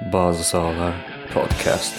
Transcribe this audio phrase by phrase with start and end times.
[0.00, 0.92] Bazı Sahalar
[1.34, 1.94] Podcast.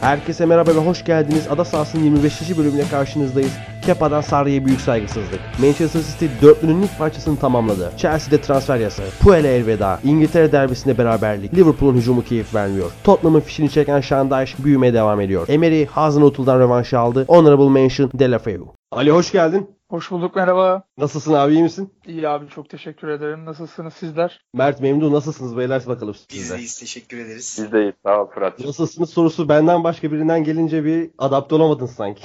[0.00, 1.48] Herkese merhaba ve hoş geldiniz.
[1.50, 2.58] Ada sahasının 25.
[2.58, 3.52] bölümüne karşınızdayız.
[3.82, 5.40] Kepa'dan Sarri'ye büyük saygısızlık.
[5.58, 7.92] Manchester City dörtlünün ilk parçasını tamamladı.
[7.96, 9.06] Chelsea'de transfer yasağı.
[9.20, 10.00] Puel'e elveda.
[10.04, 11.54] İngiltere derbisinde beraberlik.
[11.54, 12.90] Liverpool'un hücumu keyif vermiyor.
[13.04, 15.48] Tottenham'ın fişini çeken Dyche büyümeye devam ediyor.
[15.48, 17.24] Emery Hazenhuttl'dan rövanşı aldı.
[17.28, 18.74] Honorable mention Delafeu.
[18.92, 19.73] Ali hoş geldin.
[19.94, 20.82] Hoş bulduk merhaba.
[20.98, 21.92] Nasılsın abi iyi misin?
[22.06, 23.44] İyi abi çok teşekkür ederim.
[23.44, 24.44] Nasılsınız sizler?
[24.54, 26.58] Mert Memnun nasılsınız beyler bakalım Biz size.
[26.58, 27.58] deyiz teşekkür ederiz.
[27.62, 27.94] Biz deyiz.
[28.02, 28.60] Sağ ol Fırat.
[28.60, 32.22] Nasılsınız sorusu benden başka birinden gelince bir adapte olamadın sanki.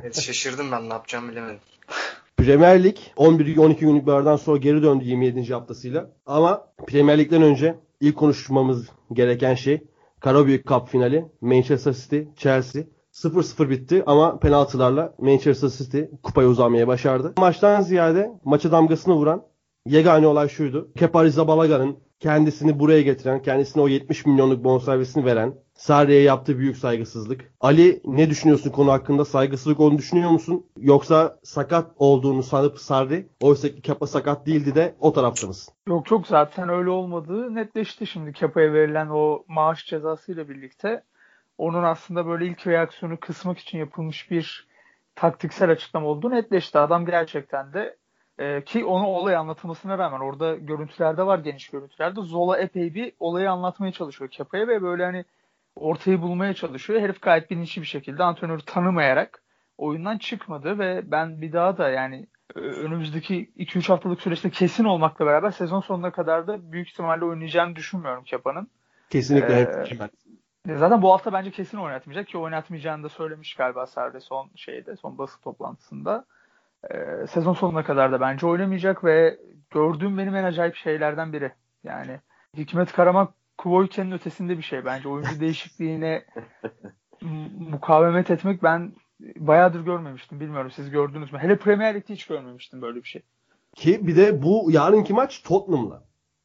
[0.00, 1.58] Evet, şaşırdım ben ne yapacağımı bilemedim.
[2.36, 5.54] Premier Lig 11-12 günlük bir aradan sonra geri döndü 27.
[5.54, 6.10] haftasıyla.
[6.26, 9.84] Ama Premier Lig'den önce ilk konuşmamız gereken şey
[10.20, 12.82] Karabük Cup finali Manchester City Chelsea
[13.14, 17.32] 0-0 bitti ama penaltılarla Manchester City kupaya uzamaya başardı.
[17.38, 19.42] Maçtan ziyade maça damgasını vuran
[19.86, 20.92] yegane olay şuydu.
[20.98, 27.52] Kepa Arrizabalagá'nın kendisini buraya getiren, kendisine o 70 milyonluk bonservisini veren Sarri'ye yaptığı büyük saygısızlık.
[27.60, 29.24] Ali ne düşünüyorsun konu hakkında?
[29.24, 30.66] Saygısızlık olduğunu düşünüyor musun?
[30.78, 35.74] Yoksa sakat olduğunu sanıp Sarri, oysa ki Kepa sakat değildi de o tarafta mısın?
[35.88, 41.02] Yok çok zaten öyle olmadığı netleşti şimdi Kepa'ya verilen o maaş cezasıyla birlikte.
[41.58, 44.66] Onun aslında böyle ilk reaksiyonu kısmak için yapılmış bir
[45.14, 46.78] taktiksel açıklama olduğu netleşti.
[46.78, 47.96] Adam gerçekten de
[48.38, 52.20] e, ki onu olay anlatılmasına rağmen orada görüntülerde var geniş görüntülerde.
[52.20, 55.24] Zola epey bir olayı anlatmaya çalışıyor Kepa'ya ve böyle hani
[55.76, 57.00] ortayı bulmaya çalışıyor.
[57.00, 59.42] Herif gayet bilinçli bir şekilde antrenörü tanımayarak
[59.78, 65.26] oyundan çıkmadı ve ben bir daha da yani e, önümüzdeki 2-3 haftalık süreçte kesin olmakla
[65.26, 68.68] beraber sezon sonuna kadar da büyük ihtimalle oynayacağını düşünmüyorum Kepa'nın.
[69.10, 69.60] Kesinlikle.
[69.60, 69.84] Ee,
[70.68, 75.18] Zaten bu hafta bence kesin oynatmayacak ki oynatmayacağını da söylemiş galiba Sarri son şeyde, son
[75.18, 76.24] basın toplantısında.
[76.90, 79.38] Ee, sezon sonuna kadar da bence oynamayacak ve
[79.70, 81.52] gördüğüm benim en acayip şeylerden biri.
[81.84, 82.20] Yani
[82.56, 85.08] Hikmet Karaman Kuvoyken'in ötesinde bir şey bence.
[85.08, 86.24] Oyuncu değişikliğine
[87.58, 88.92] mukavemet etmek ben
[89.36, 90.40] bayağıdır görmemiştim.
[90.40, 91.38] Bilmiyorum siz gördünüz mü?
[91.38, 93.22] Hele Premier Lig'de hiç görmemiştim böyle bir şey.
[93.74, 96.02] Ki bir de bu yarınki maç Tottenham'la.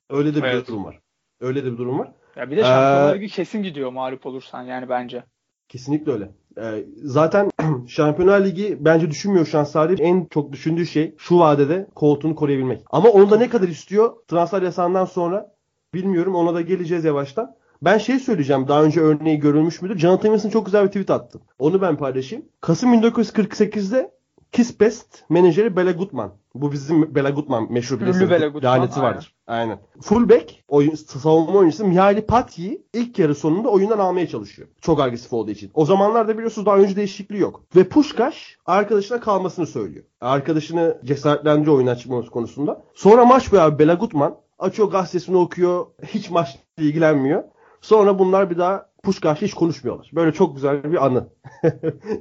[0.09, 0.67] Öyle de bir Evet.
[0.67, 0.99] durum var.
[1.41, 2.11] Öyle de bir durum var.
[2.35, 5.23] Ya bir de Şampiyonlar Ligi kesin gidiyor mağlup olursan yani bence.
[5.69, 6.31] Kesinlikle öyle.
[6.57, 7.49] Ee, zaten
[7.87, 10.01] Şampiyonlar Ligi bence düşünmüyor şu an Sarri.
[10.01, 12.81] En çok düşündüğü şey şu vadede koltuğunu koruyabilmek.
[12.89, 15.51] Ama onu da ne kadar istiyor transfer yasağından sonra
[15.93, 16.35] bilmiyorum.
[16.35, 17.55] Ona da geleceğiz yavaştan.
[17.81, 18.67] Ben şey söyleyeceğim.
[18.67, 19.97] Daha önce örneği görülmüş müdür?
[19.97, 21.39] Jonathan Wilson çok güzel bir tweet attı.
[21.59, 22.45] Onu ben paylaşayım.
[22.61, 24.11] Kasım 1948'de
[24.51, 26.31] Kiss Best menajeri Bela Gutman.
[26.55, 29.33] Bu bizim Bela Gutman meşhur Gutman, Laneti vardır.
[29.47, 29.79] Aynen.
[30.01, 34.67] Fullback oyun, savunma oyuncusu Mihaili Patyi'yi ilk yarı sonunda oyundan almaya çalışıyor.
[34.81, 35.71] Çok agresif olduğu için.
[35.73, 37.63] O zamanlarda biliyorsunuz daha önce değişikliği yok.
[37.75, 40.05] Ve Puşkaş arkadaşına kalmasını söylüyor.
[40.21, 42.83] Arkadaşını cesaretlendiriyor oyuna çıkması konusunda.
[42.93, 45.85] Sonra maç boyu abi Bela Gutman açıyor gazetesini okuyor.
[46.05, 47.43] Hiç maçla ilgilenmiyor.
[47.81, 50.11] Sonra bunlar bir daha Puşkaş'la hiç konuşmuyorlar.
[50.13, 51.27] Böyle çok güzel bir anı.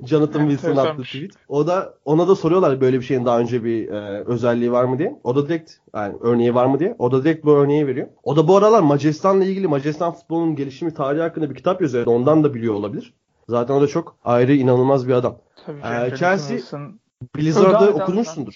[0.07, 1.09] Jonathan Wilson Enteresanmış.
[1.13, 1.33] tweet.
[1.49, 4.99] O da ona da soruyorlar böyle bir şeyin daha önce bir e, özelliği var mı
[4.99, 5.21] diye.
[5.25, 6.97] O da direkt yani örneği var mı diye.
[6.99, 8.09] O da direkt bu örneği veriyor.
[8.23, 12.07] O da bu aralar Macaristan'la ilgili Macaristan futbolunun gelişimi tarihi hakkında bir kitap yazıyor.
[12.07, 13.15] Ondan da biliyor olabilir.
[13.49, 15.39] Zaten o da çok ayrı inanılmaz bir adam.
[15.67, 16.93] Tabii Ee, Chelsea-
[17.37, 18.55] Blizzard'ı okumuşsundur.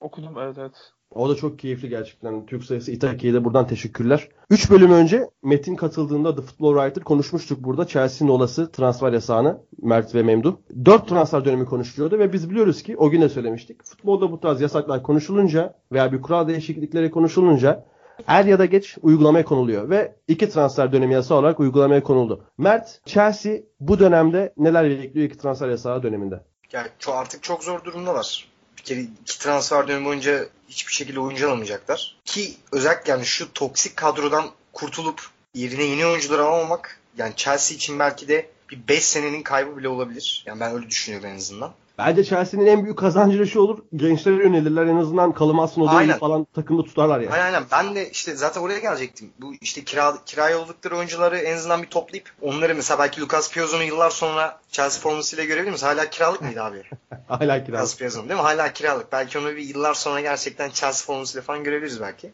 [0.00, 0.92] okudum evet evet.
[1.14, 2.46] O da çok keyifli gerçekten.
[2.46, 4.28] Türk sayısı İtaki'ye de buradan teşekkürler.
[4.50, 10.14] 3 bölüm önce Metin katıldığında The Football Writer konuşmuştuk burada Chelsea'nin olası transfer yasağını Mert
[10.14, 10.56] ve Memduh.
[10.84, 13.84] 4 transfer dönemi konuşuluyordu ve biz biliyoruz ki o gün de söylemiştik.
[13.84, 17.84] Futbolda bu tarz yasaklar konuşulunca veya bir kural değişiklikleri konuşulunca
[18.26, 22.44] er ya da geç uygulamaya konuluyor ve iki transfer dönemi yasağı olarak uygulamaya konuldu.
[22.58, 26.40] Mert, Chelsea bu dönemde neler bekliyor iki transfer yasağı döneminde?
[26.72, 28.53] Yani artık çok zor durumdalar.
[28.84, 32.16] İki transfer dönemi boyunca hiçbir şekilde oyuncu alamayacaklar.
[32.24, 38.28] Ki özellikle yani şu toksik kadrodan kurtulup yerine yeni oyuncular alamamak yani Chelsea için belki
[38.28, 40.42] de bir 5 senenin kaybı bile olabilir.
[40.46, 41.74] Yani ben öyle düşünüyorum en azından.
[41.98, 43.78] Bence Chelsea'nin en büyük kazancı da şu olur.
[43.96, 44.86] Gençlere yönelirler.
[44.86, 47.32] En azından Kalımasın odayı falan takımda tutarlar yani.
[47.32, 47.64] Aynen aynen.
[47.72, 49.30] Ben de işte zaten oraya gelecektim.
[49.40, 53.82] Bu işte kira, kiraya oldukları oyuncuları en azından bir toplayıp onları mesela belki Lucas Piazon'u
[53.82, 55.82] yıllar sonra Chelsea formasıyla görebilir miyiz?
[55.82, 56.82] Hala kiralık mıydı abi?
[57.28, 57.80] Hala kiraz.
[57.80, 58.44] Lucas Piazon değil mi?
[58.46, 59.12] Hala kiralık.
[59.12, 62.30] Belki onu bir yıllar sonra gerçekten Chelsea formasıyla falan görebiliriz belki.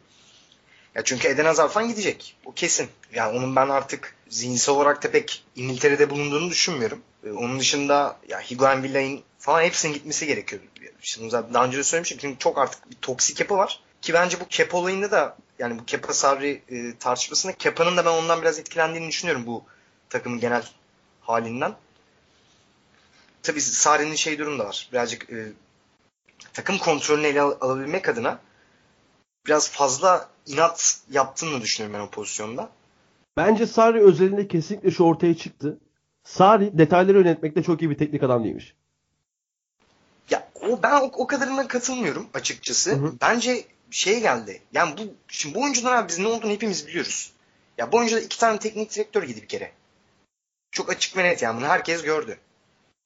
[0.95, 2.37] Ya çünkü Eden Hazard falan gidecek.
[2.45, 2.89] O kesin.
[3.15, 6.99] Yani onun ben artık zihinsel olarak da pek İngiltere'de bulunduğunu düşünmüyorum.
[7.25, 10.63] Ee, Onun dışında ya Higuain Villain falan hepsinin gitmesi gerekiyor.
[11.01, 12.19] Şimdi daha önce de söylemiştim.
[12.21, 13.81] Çünkü çok artık bir toksik yapı var.
[14.03, 18.11] Ki bence bu Kepa olayında da yani bu Kepa Sarri e, tartışmasında Kepa'nın da ben
[18.11, 19.65] ondan biraz etkilendiğini düşünüyorum bu
[20.09, 20.63] takımın genel
[21.21, 21.75] halinden.
[23.43, 24.89] Tabii Sarri'nin şey durum da var.
[24.93, 25.53] Birazcık e,
[26.53, 28.41] takım kontrolünü ele al- alabilmek adına
[29.47, 32.71] biraz fazla inat yaptığını düşünüyorum ben o pozisyonda.
[33.37, 35.79] Bence Sarri özelinde kesinlikle şu ortaya çıktı.
[36.25, 38.75] Sarri detayları yönetmekte çok iyi bir teknik adam değilmiş.
[40.71, 42.91] O ben o, o kadarına katılmıyorum açıkçası.
[42.91, 43.13] Hı hı.
[43.21, 44.63] Bence şey geldi.
[44.73, 47.33] Yani bu şimdi bu oyuncular abi biz ne olduğunu hepimiz biliyoruz.
[47.79, 49.73] Ya bu oyuncuda iki tane teknik direktör gidip bir kere.
[50.71, 52.39] Çok açık ve net yani bunu herkes gördü.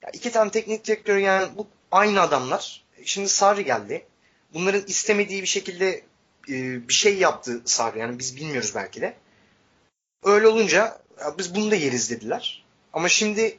[0.03, 2.85] Ya iki tane teknik direktör yani bu aynı adamlar.
[3.05, 4.07] Şimdi Sarri geldi.
[4.55, 6.03] Bunların istemediği bir şekilde
[6.49, 7.99] e, bir şey yaptı Sarri.
[7.99, 9.15] Yani biz bilmiyoruz belki de.
[10.25, 11.01] Öyle olunca
[11.39, 12.65] biz bunu da yeriz dediler.
[12.93, 13.59] Ama şimdi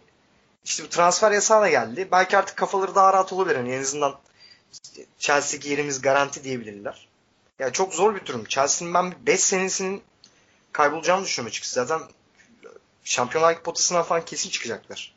[0.65, 2.07] işte bu transfer yasağı da geldi.
[2.11, 3.55] Belki artık kafaları daha rahat olabilir.
[3.55, 4.19] Yani en azından
[4.71, 7.07] işte Chelsea'deki yerimiz garanti diyebilirler.
[7.59, 8.45] Ya çok zor bir durum.
[8.45, 10.01] Chelsea'nin ben 5 senesinin
[10.71, 11.85] kaybolacağını düşünüyorum açıkçası.
[11.85, 12.07] Zaten
[13.03, 15.15] Şampiyonlar Ligi potasından falan kesin çıkacaklar.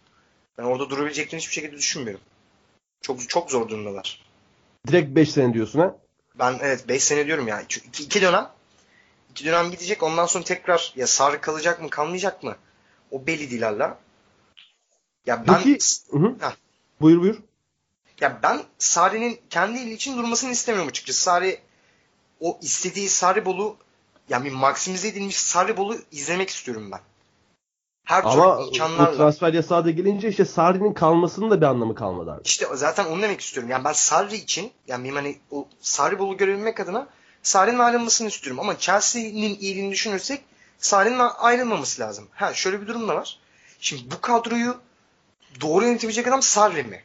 [0.58, 2.24] Ben orada durabileceklerini hiçbir şekilde düşünmüyorum.
[3.02, 4.24] Çok çok zor durumdalar.
[4.86, 5.96] Direkt 5 sene diyorsun ha.
[6.34, 7.62] Ben evet 5 sene diyorum ya.
[7.68, 8.48] Çünkü iki, iki dönem
[9.30, 10.02] iki dönem gidecek.
[10.02, 12.56] Ondan sonra tekrar ya Sarri kalacak mı kalmayacak mı?
[13.10, 13.98] O belli değil hala.
[15.28, 15.78] Ya ben Peki
[16.10, 16.34] hı hı.
[16.40, 16.54] Heh.
[17.00, 17.36] buyur buyur.
[18.20, 21.20] Ya ben Sarri'nin kendi eli için durmasını istemiyorum açıkçası.
[21.20, 21.60] Sarri
[22.40, 23.76] o istediği Sarribol'u
[24.28, 27.00] yani maksimize edilmiş Sarribol'u izlemek istiyorum ben.
[28.04, 29.16] Her Ama imkanlarla.
[29.16, 32.46] transfer yasağı da gelince işte Sarri'nin kalmasının da bir anlamı kalmadı artık.
[32.46, 33.70] İşte zaten onu demek istiyorum.
[33.70, 37.08] Yani ben Sarri için yani benim hani o Sarribol'u görebilmek adına
[37.42, 38.60] Sarri'nin ayrılmasını istiyorum.
[38.60, 40.44] Ama Chelsea'nin iyiliğini düşünürsek
[40.78, 42.28] Sarri'nin ayrılmaması lazım.
[42.32, 43.38] Ha şöyle bir durum da var.
[43.80, 44.76] Şimdi bu kadroyu
[45.60, 47.02] doğru yönetebilecek adam Sarri mi?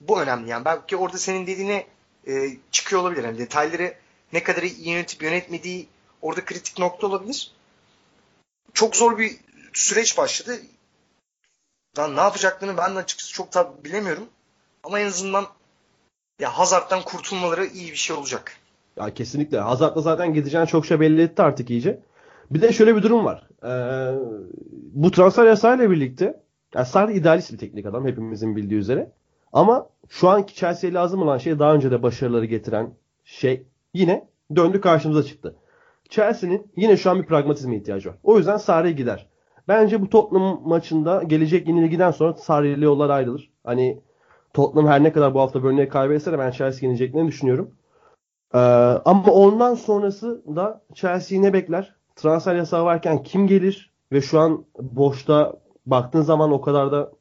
[0.00, 0.64] Bu önemli yani.
[0.64, 1.86] Belki orada senin dediğine
[2.26, 3.24] e, çıkıyor olabilir.
[3.24, 3.94] Yani detayları
[4.32, 5.86] ne kadar iyi yönetip yönetmediği
[6.22, 7.52] orada kritik nokta olabilir.
[8.74, 9.36] Çok zor bir
[9.72, 10.58] süreç başladı.
[11.96, 14.28] Ben ne yapacaklarını ben de açıkçası çok da bilemiyorum.
[14.84, 15.46] Ama en azından
[16.40, 18.56] ya Hazard'dan kurtulmaları iyi bir şey olacak.
[18.96, 19.58] Ya kesinlikle.
[19.58, 22.00] Hazard'la zaten gideceğini çok şey belli etti artık iyice.
[22.50, 23.48] Bir de şöyle bir durum var.
[23.64, 23.68] Ee,
[24.92, 26.41] bu transfer yasağıyla birlikte
[26.74, 29.12] yani Sarri idealist bir teknik adam hepimizin bildiği üzere.
[29.52, 34.80] Ama şu anki Chelsea'ye lazım olan şey daha önce de başarıları getiren şey yine döndü
[34.80, 35.56] karşımıza çıktı.
[36.08, 38.16] Chelsea'nin yine şu an bir pragmatizme ihtiyacı var.
[38.22, 39.28] O yüzden Sarri gider.
[39.68, 43.50] Bence bu Tottenham maçında gelecek yenilgiden sonra Sarri ile yollar ayrılır.
[43.64, 44.00] Hani
[44.54, 47.74] Tottenham her ne kadar bu hafta Burnley'e kaybetse de ben Chelsea yeneceklerini düşünüyorum.
[48.54, 48.58] Ee,
[49.04, 51.94] ama ondan sonrası da Chelsea'yi ne bekler?
[52.16, 53.92] Transfer yasağı varken kim gelir?
[54.12, 55.56] Ve şu an boşta
[55.86, 57.12] baktığın zaman o kadar da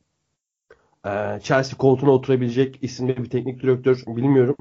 [1.05, 4.55] e, Chelsea koltuğuna oturabilecek isimli bir teknik direktör bilmiyorum.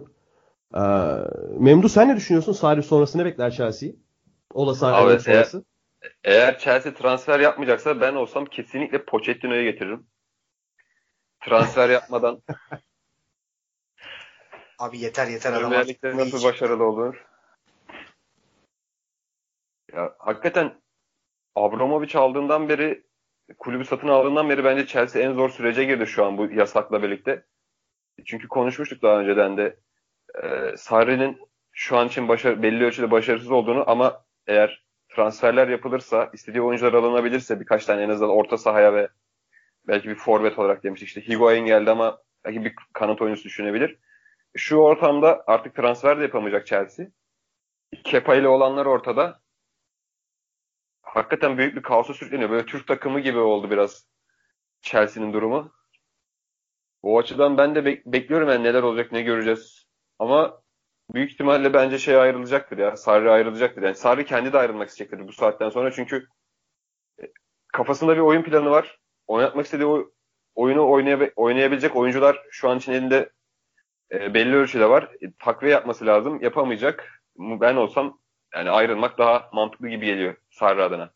[0.74, 0.78] Ee,
[1.58, 2.52] Memdu sen ne düşünüyorsun?
[2.52, 3.96] Sarri sonrası ne bekler Chelsea'yi?
[4.54, 5.64] Olası Abi, ayrılık eğer- sonrası.
[6.24, 10.06] Eğer Chelsea transfer yapmayacaksa ben olsam kesinlikle Pochettino'yu getiririm.
[11.40, 12.42] Transfer yapmadan
[14.78, 15.72] Abi yeter yeter adam.
[15.72, 17.26] Artık nasıl iş- başarılı olur?
[19.92, 20.80] Ya hakikaten
[21.54, 23.04] Abramovich aldığından beri
[23.58, 27.44] kulübü satın aldığından beri bence Chelsea en zor sürece girdi şu an bu yasakla birlikte.
[28.26, 29.76] Çünkü konuşmuştuk daha önceden de
[30.42, 31.38] e, Sarri'nin
[31.72, 37.60] şu an için başarı, belli ölçüde başarısız olduğunu ama eğer transferler yapılırsa, istediği oyuncular alınabilirse
[37.60, 39.08] birkaç tane en azından orta sahaya ve
[39.88, 41.08] belki bir forvet olarak demiştik.
[41.08, 43.98] İşte Higuain geldi ama belki bir kanat oyuncusu düşünebilir.
[44.56, 47.06] Şu ortamda artık transfer de yapamayacak Chelsea.
[48.04, 49.40] Kepa ile olanlar ortada.
[51.14, 52.50] Hakikaten büyük bir kaosa sürükleniyor.
[52.50, 54.06] Böyle Türk takımı gibi oldu biraz
[54.80, 55.72] Chelsea'nin durumu.
[57.02, 59.86] O açıdan ben de bek- bekliyorum yani neler olacak, ne göreceğiz.
[60.18, 60.62] Ama
[61.14, 62.96] büyük ihtimalle bence şey ayrılacaktır ya.
[62.96, 63.82] Sarri ayrılacaktır.
[63.82, 65.92] Yani Sarri kendi de ayrılmak isteyecektir bu saatten sonra.
[65.92, 66.26] Çünkü
[67.22, 67.24] e,
[67.72, 68.98] kafasında bir oyun planı var.
[69.26, 69.86] Oynatmak istediği
[70.54, 73.30] oyunu oynayab- oynayabilecek oyuncular şu an için elinde
[74.12, 75.04] e, belli ölçüde var.
[75.22, 76.42] E, takviye yapması lazım.
[76.42, 77.22] Yapamayacak.
[77.38, 78.19] Ben olsam
[78.54, 81.10] yani ayrılmak daha mantıklı gibi geliyor Sarri adına.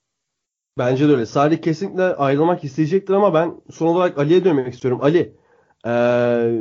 [0.78, 1.26] Bence de öyle.
[1.26, 5.00] Sarri kesinlikle ayrılmak isteyecektir ama ben son olarak Ali'ye dönmek istiyorum.
[5.02, 5.36] Ali,
[5.86, 6.60] eee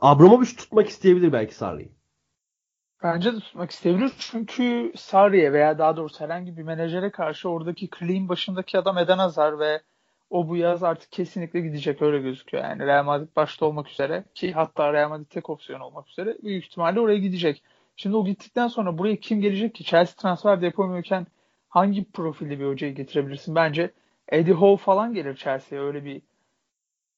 [0.00, 1.92] Abramovich tutmak isteyebilir belki Sarri'yi.
[3.02, 8.28] Bence de tutmak isteyebilir çünkü Sarri'ye veya daha doğrusu herhangi bir menajere karşı oradaki clean
[8.28, 9.80] başındaki adam Eden Hazar ve
[10.30, 12.64] o bu yaz artık kesinlikle gidecek öyle gözüküyor.
[12.64, 16.64] Yani Real Madrid başta olmak üzere ki hatta Real Madrid tek opsiyon olmak üzere büyük
[16.64, 17.62] ihtimalle oraya gidecek.
[17.96, 19.84] Şimdi o gittikten sonra buraya kim gelecek ki?
[19.84, 21.26] Chelsea transfer yapamıyorken
[21.68, 23.54] hangi profilde bir hocayı getirebilirsin?
[23.54, 23.90] Bence
[24.28, 26.22] Eddie Howe falan gelir Chelsea'ye öyle bir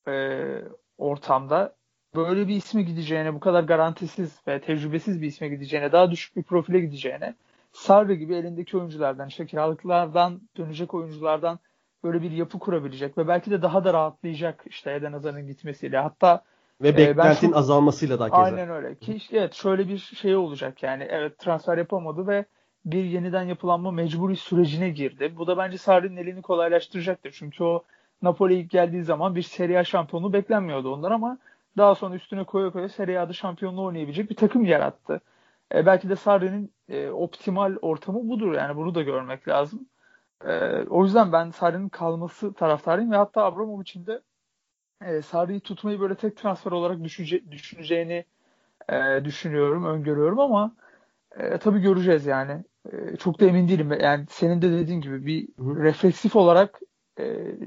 [0.09, 0.65] e,
[0.99, 1.75] ortamda
[2.15, 6.43] böyle bir isme gideceğine, bu kadar garantisiz ve tecrübesiz bir isme gideceğine, daha düşük bir
[6.43, 7.35] profile gideceğine,
[7.73, 11.59] Sarri gibi elindeki oyunculardan, işte kiralıklardan dönecek oyunculardan
[12.05, 15.99] böyle bir yapı kurabilecek ve belki de daha da rahatlayacak işte Eden Hazar'ın gitmesiyle.
[15.99, 16.45] Hatta
[16.81, 18.43] Ve Ee, beklentinin şu- azalmasıyla da keza.
[18.43, 18.95] Aynen öyle.
[18.95, 21.07] Ki işte evet şöyle bir şey olacak yani.
[21.11, 22.45] Evet transfer yapamadı ve
[22.85, 25.33] bir yeniden yapılanma mecburi sürecine girdi.
[25.37, 27.31] Bu da bence Sarri'nin elini kolaylaştıracaktır.
[27.39, 27.85] Çünkü o
[28.23, 31.39] Napoli ilk geldiği zaman bir Serie A şampiyonu beklenmiyordu onlar ama
[31.77, 35.21] daha sonra üstüne koya koya Serie A'da şampiyonluğu oynayabilecek bir takım yarattı.
[35.75, 39.87] E, belki de Sarri'nin e, optimal ortamı budur yani bunu da görmek lazım.
[40.47, 44.21] E, o yüzden ben Sarri'nin kalması taraftarıyım ve hatta Abramovich'in de
[45.07, 48.25] e, Sarri'yi tutmayı böyle tek transfer olarak düşünce, düşüneceğini
[48.89, 50.77] e, düşünüyorum, öngörüyorum ama
[51.37, 52.65] e, tabii göreceğiz yani.
[52.93, 53.93] E, çok da emin değilim.
[54.01, 56.81] Yani senin de dediğin gibi bir Hı refleksif olarak
[57.19, 57.25] e,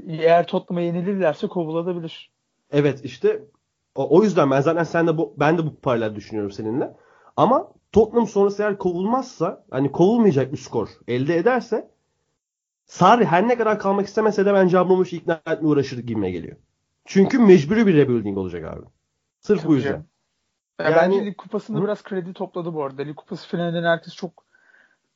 [0.08, 2.32] eğer Tottenham'a yenilirlerse kovulabilir.
[2.72, 3.44] Evet işte
[3.96, 6.96] o, o yüzden ben zaten sen de bu ben de bu paralel düşünüyorum seninle.
[7.38, 11.92] Ama Tottenham sonrası eğer kovulmazsa hani kovulmayacak bir skor elde ederse
[12.86, 16.58] Sarri her ne kadar kalmak istemese de bence Abramovich'i ikna etmeye uğraşır gibime geliyor.
[17.08, 18.86] Çünkü mecburi bir rebuilding olacak abi.
[19.40, 19.92] Sırf bu Tabii yüzden.
[19.92, 20.06] canım.
[20.80, 21.84] Ya Yani- bence Lig Kupası'nda Hı.
[21.84, 23.02] biraz kredi topladı bu arada.
[23.02, 24.44] Lig Kupası finalinden herkes çok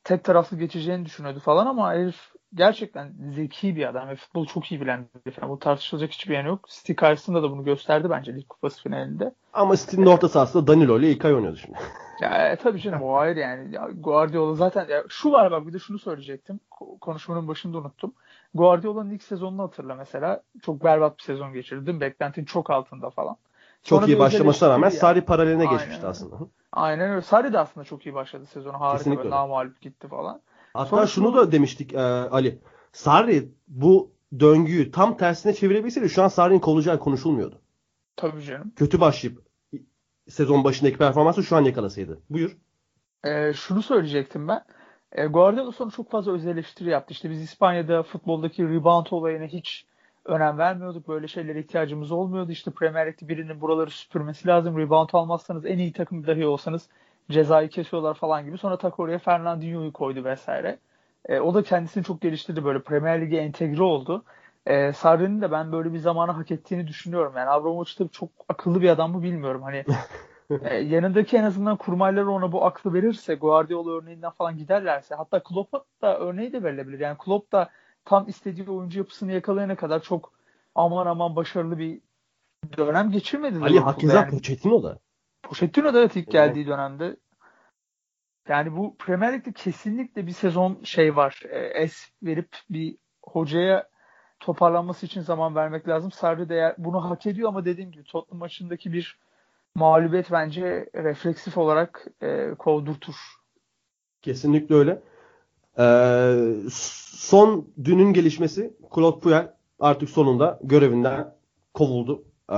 [0.03, 2.15] tek taraflı geçeceğini düşünüyordu falan ama herif
[2.53, 5.33] gerçekten zeki bir adam ve futbolu çok iyi bilen bir.
[5.41, 6.67] Yani bu tartışılacak hiçbir yanı yok.
[6.69, 9.33] City karşısında da bunu gösterdi bence Lig Kupası finalinde.
[9.53, 11.77] Ama City'nin orta sahasında Danilo ile İlkay oynuyordu şimdi.
[12.21, 13.75] Ya e, tabii canım o ayrı yani.
[13.75, 16.60] Ya, Guardiola zaten ya, şu var bak bir de şunu söyleyecektim.
[16.71, 18.13] Ko- Konuşmanın başında unuttum.
[18.53, 20.43] Guardiola'nın ilk sezonunu hatırla mesela.
[20.62, 21.86] Çok berbat bir sezon geçirdi.
[21.86, 22.01] değil mi?
[22.01, 23.38] Beklentin çok altında falan.
[23.84, 25.10] Çok Sonra iyi başlamasına rağmen özelleştirdi ya.
[25.10, 26.36] Sarri paraleline Aynen geçmişti aslında.
[26.72, 27.22] Aynen öyle.
[27.22, 28.79] Sarri de aslında çok iyi başladı sezonu.
[28.79, 29.29] Harika böyle öyle.
[29.29, 30.41] namalip gitti falan.
[30.74, 32.60] Hatta Sonra şunu da demiştik e, Ali.
[32.91, 37.62] Sarri bu döngüyü tam tersine çevirebilseydi şu an Sarri'nin kovulacağı konuşulmuyordu.
[38.15, 38.72] Tabii canım.
[38.75, 39.41] Kötü başlayıp
[40.29, 42.22] sezon başındaki performansı şu an yakalasaydı.
[42.29, 42.58] Buyur.
[43.24, 44.63] Ee, şunu söyleyecektim ben.
[45.11, 47.13] Ee, Guardiola sonra çok fazla öz eleştiri yaptı.
[47.13, 49.85] İşte biz İspanya'da futboldaki rebound olayına hiç
[50.25, 51.07] önem vermiyorduk.
[51.07, 52.51] Böyle şeylere ihtiyacımız olmuyordu.
[52.51, 54.77] İşte Premier Lig'de birinin buraları süpürmesi lazım.
[54.77, 56.89] Rebound almazsanız en iyi takım dahi olsanız
[57.31, 58.57] cezayı kesiyorlar falan gibi.
[58.57, 60.77] Sonra tak Fernandinho'yu koydu vesaire.
[61.25, 62.65] Ee, o da kendisini çok geliştirdi.
[62.65, 64.23] Böyle Premier Lig'e entegre oldu.
[64.65, 67.33] Ee, Sarri'nin de ben böyle bir zamanı hak ettiğini düşünüyorum.
[67.37, 69.61] Yani Abramovich tabii çok akıllı bir adam mı bilmiyorum.
[69.61, 69.85] Hani
[70.63, 75.84] e, yanındaki en azından kurmayları ona bu aklı verirse Guardiola örneğinden falan giderlerse hatta Klopp'a
[76.01, 77.00] da örneği de verilebilir.
[77.00, 77.70] Yani Klopp da
[78.05, 80.34] tam istediği oyuncu yapısını yakalayana kadar çok
[80.75, 82.01] aman aman başarılı bir
[82.77, 83.60] dönem geçirmedi.
[83.63, 84.31] Ali hakeza yani.
[84.31, 85.00] Pochettino da.
[85.43, 86.31] Pochettino da evet ilk Evet.
[86.31, 87.17] geldiği dönemde
[88.48, 91.41] yani bu Premier Lig'de kesinlikle bir sezon şey var.
[91.50, 93.88] E, es verip bir hocaya
[94.39, 96.12] toparlanması için zaman vermek lazım.
[96.12, 99.20] Sarri de bunu hak ediyor ama dediğim gibi Tottenham maçındaki bir
[99.75, 103.15] mağlubiyet bence refleksif olarak e, kovdurtur.
[104.21, 105.01] Kesinlikle öyle.
[105.79, 106.35] Ee,
[106.71, 111.33] son dünün gelişmesi Claude Puel artık sonunda görevinden
[111.73, 112.23] kovuldu.
[112.49, 112.55] Ee,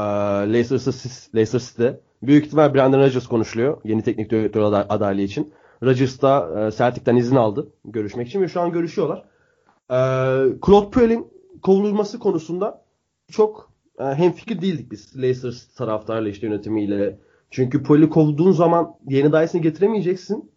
[0.54, 2.00] Leicester, City- Leicester City'de.
[2.24, 5.54] Büyük ihtimal Brandon Rodgers konuşuluyor yeni teknik direktör aday- adaylığı için.
[5.84, 9.26] Rodgers da e, Celtic'ten izin aldı görüşmek için ve şu an görüşüyorlar.
[9.92, 9.96] Ee,
[10.66, 11.28] Claude Puel'in
[11.62, 12.82] kovulması konusunda
[13.32, 17.20] çok hemfikir değildik biz Leicester City taraftarıyla işte yönetimiyle.
[17.52, 20.52] Çünkü Puel'i kovduğun zaman yeni dayısını getiremeyeceksin.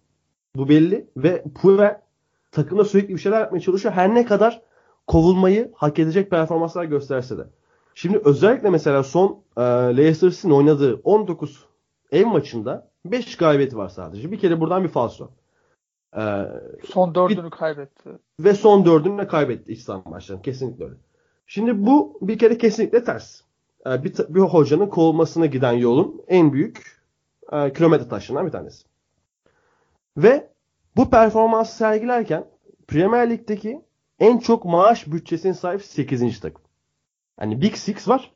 [0.57, 2.00] Bu belli ve Puel
[2.52, 3.95] takımda sürekli bir şeyler yapmaya çalışıyor.
[3.95, 4.62] Her ne kadar
[5.07, 7.43] kovulmayı hak edecek performanslar gösterse de.
[7.95, 9.38] Şimdi özellikle mesela son
[9.99, 11.64] e, City'nin oynadığı 19
[12.12, 14.33] ev maçında 5 galibiyeti var sadece.
[14.33, 15.31] Bir kere buradan bir falso.
[16.16, 16.23] E,
[16.85, 18.11] Son dördünü kaybetti.
[18.40, 20.43] ve son dördünü de kaybetti iç saha maçlarını.
[20.43, 20.97] Kesinlikle öyle.
[21.46, 23.40] Şimdi bu bir kere kesinlikle ters.
[23.86, 27.02] E, bir, bir hocanın kovulmasına giden yolun en büyük
[27.52, 28.86] e, kilometre taşlarından bir tanesi.
[30.16, 30.50] Ve
[30.96, 32.46] bu performansı sergilerken
[32.88, 33.80] Premier Lig'deki
[34.20, 36.40] en çok maaş bütçesine sahip 8.
[36.40, 36.62] takım.
[37.36, 38.32] Hani Big Six var.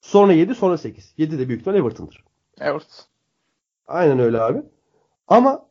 [0.00, 1.14] Sonra 7 sonra 8.
[1.16, 2.24] 7 de büyük ihtimal Everton'dır.
[2.60, 3.06] Evet.
[3.86, 4.62] Aynen öyle abi.
[5.28, 5.66] Ama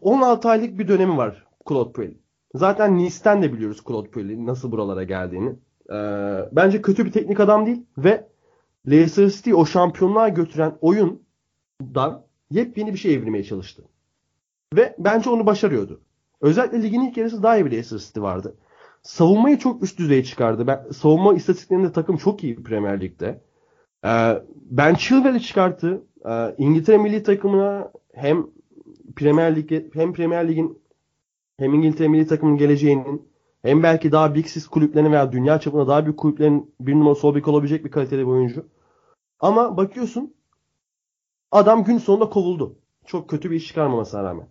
[0.00, 2.22] 16 aylık bir dönemi var Claude Puel'in.
[2.54, 5.56] Zaten Nice'ten de biliyoruz Claude Puel'in nasıl buralara geldiğini.
[5.92, 8.28] Ee, bence kötü bir teknik adam değil ve
[8.90, 13.84] Leicester City'yi o şampiyonluğa götüren oyundan yepyeni bir şey evrilmeye çalıştı.
[14.76, 16.00] Ve bence onu başarıyordu.
[16.40, 18.54] Özellikle ligin ilk yarısı daha iyi bir Leicester City vardı.
[19.02, 20.66] Savunmayı çok üst düzeye çıkardı.
[20.66, 23.40] Ben, savunma istatistiklerinde takım çok iyi Premier Lig'de.
[24.04, 26.02] Ee, ben Chilwell'i çıkarttı.
[26.28, 28.46] Ee, İngiltere milli takımına hem
[29.16, 30.78] Premier Lig'e hem Premier Lig'in
[31.58, 33.27] hem İngiltere milli takımının geleceğinin
[33.62, 37.34] hem belki daha Big Six kulüplerinin veya dünya çapında daha büyük kulüplerin bir numara sol
[37.34, 38.66] bek olabilecek bir kaliteli bir oyuncu.
[39.40, 40.34] Ama bakıyorsun
[41.50, 42.78] adam gün sonunda kovuldu.
[43.06, 44.46] Çok kötü bir iş çıkarmamasına rağmen.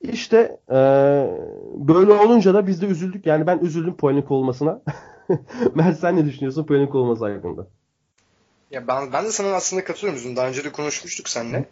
[0.00, 1.40] İşte eee,
[1.74, 3.26] böyle olunca da biz de üzüldük.
[3.26, 4.82] Yani ben üzüldüm Poel'in kovulmasına.
[5.74, 7.66] Mert sen ne düşünüyorsun Poel'in kovulması hakkında?
[8.70, 10.36] Ya ben ben de sana aslında katılıyorum.
[10.36, 11.68] Daha önce de konuşmuştuk seninle.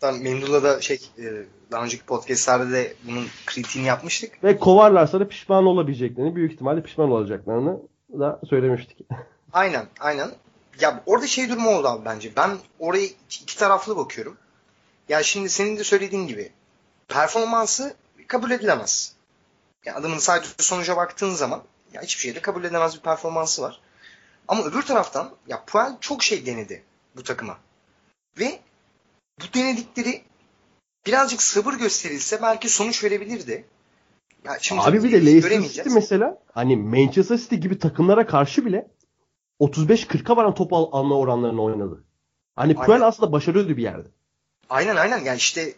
[0.00, 1.24] Hatta Memduh'la da şey e,
[1.70, 4.44] daha önceki podcastlerde de bunun kritiğini yapmıştık.
[4.44, 7.78] Ve kovarlarsa da pişman olabileceklerini, büyük ihtimalle pişman olacaklarını
[8.18, 8.98] da söylemiştik.
[9.52, 10.30] Aynen, aynen.
[10.80, 12.32] Ya orada şey durumu oldu abi bence.
[12.36, 13.10] Ben orayı
[13.42, 14.36] iki taraflı bakıyorum.
[15.08, 16.52] Ya şimdi senin de söylediğin gibi
[17.08, 17.94] performansı
[18.26, 19.14] kabul edilemez.
[19.84, 21.62] Ya adamın sadece sonuca baktığın zaman
[21.92, 23.80] ya hiçbir şeyde kabul edilemez bir performansı var.
[24.48, 26.82] Ama öbür taraftan ya Puel çok şey denedi
[27.16, 27.58] bu takıma.
[28.38, 28.60] Ve
[29.40, 30.22] bu denedikleri
[31.06, 33.64] birazcık sabır gösterilse belki sonuç verebilirdi.
[34.44, 35.62] Ya şimdi Abi bir de Leicester.
[35.62, 38.88] City mesela hani Manchester City gibi takımlara karşı bile
[39.60, 42.04] 35-40'a varan top al- alma oranlarını oynadı.
[42.56, 44.08] Hani Puel aslında başarıyordu bir yerde.
[44.70, 45.74] Aynen aynen yani işte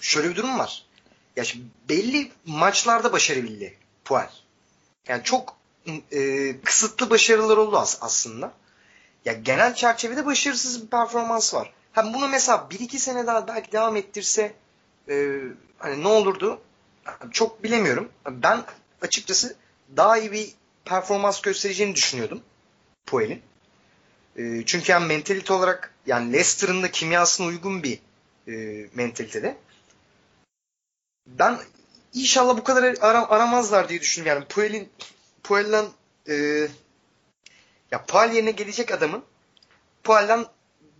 [0.00, 0.84] şöyle bir durum var.
[1.36, 4.30] Ya şimdi belli maçlarda başarabildi Puel.
[5.08, 5.56] Yani çok
[6.12, 8.52] e, kısıtlı başarılar oldu as- aslında.
[9.24, 11.72] Ya genel çerçevede başarısız bir performans var.
[11.92, 14.54] Hem bunu mesela 1-2 sene daha belki devam ettirse
[15.08, 15.38] e,
[15.78, 16.60] hani ne olurdu?
[17.32, 18.08] Çok bilemiyorum.
[18.30, 18.64] Ben
[19.02, 19.56] açıkçası
[19.96, 20.54] daha iyi bir
[20.84, 22.42] performans göstereceğini düşünüyordum
[23.06, 23.42] Puel'in.
[24.36, 27.98] E, çünkü yani mentalite olarak yani Leicester'ın da kimyasına uygun bir
[28.48, 29.56] e, mentalitede.
[31.26, 31.58] Ben
[32.14, 34.40] inşallah bu kadar ara- aramazlar diye düşünüyorum.
[34.40, 34.88] Yani Puel'in
[35.42, 35.86] Puel'den
[36.28, 36.34] e,
[37.90, 39.24] ya Puel yerine gelecek adamın
[40.04, 40.46] Puel'den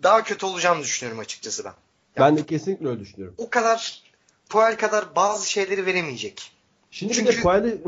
[0.02, 1.70] daha kötü olacağını düşünüyorum açıkçası ben.
[1.70, 1.76] Ya
[2.16, 3.34] Ben de kesinlikle öyle düşünüyorum.
[3.38, 4.02] o kadar
[4.48, 6.52] Puel kadar bazı şeyleri veremeyecek.
[6.90, 7.82] Şimdi bir Çünkü- de Puel'i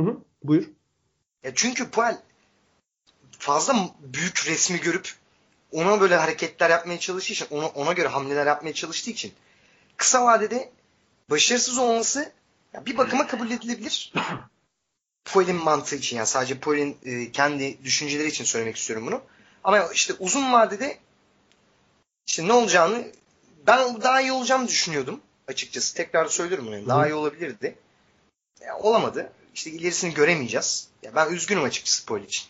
[0.45, 0.65] buyur.
[1.45, 2.19] Ya çünkü Puel
[3.39, 5.15] fazla büyük resmi görüp
[5.73, 9.33] ona böyle hareketler yapmaya çalıştığı için, ona, ona göre hamleler yapmaya çalıştığı için
[9.97, 10.71] kısa vadede
[11.31, 12.33] başarısız olması
[12.75, 14.13] ya bir bakıma kabul edilebilir.
[15.25, 19.23] Puel'in mantığı için yani sadece Puel'in e, kendi düşünceleri için söylemek istiyorum bunu.
[19.65, 20.99] Ama işte uzun vadede
[22.27, 23.05] işte ne olacağını
[23.67, 25.97] ben daha iyi olacağını düşünüyordum açıkçası.
[25.97, 26.75] Tekrar söylüyorum bunu.
[26.75, 26.89] yani.
[26.89, 27.75] Daha iyi olabilirdi.
[28.67, 29.33] Ya, olamadı.
[29.55, 30.89] İşte ilerisini göremeyeceğiz.
[31.03, 32.45] Ya ben üzgünüm açıkçası Puel için.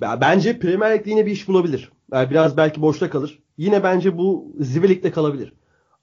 [0.00, 1.92] Ben- Bence Premier Lig'de yine bir iş bulabilir.
[2.12, 3.38] Yani biraz belki boşta kalır.
[3.58, 5.52] Yine bence bu Zirve Lig'de kalabilir.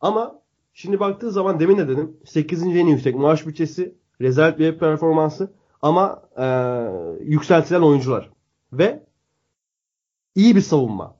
[0.02, 0.42] Ama
[0.74, 2.64] şimdi baktığı zaman demin de dedim 8.
[2.64, 6.46] en yüksek maaş bütçesi, rezalet bir performansı ama e,
[7.24, 8.30] yükseltilen oyuncular
[8.74, 9.04] ve
[10.36, 11.16] iyi bir savunma.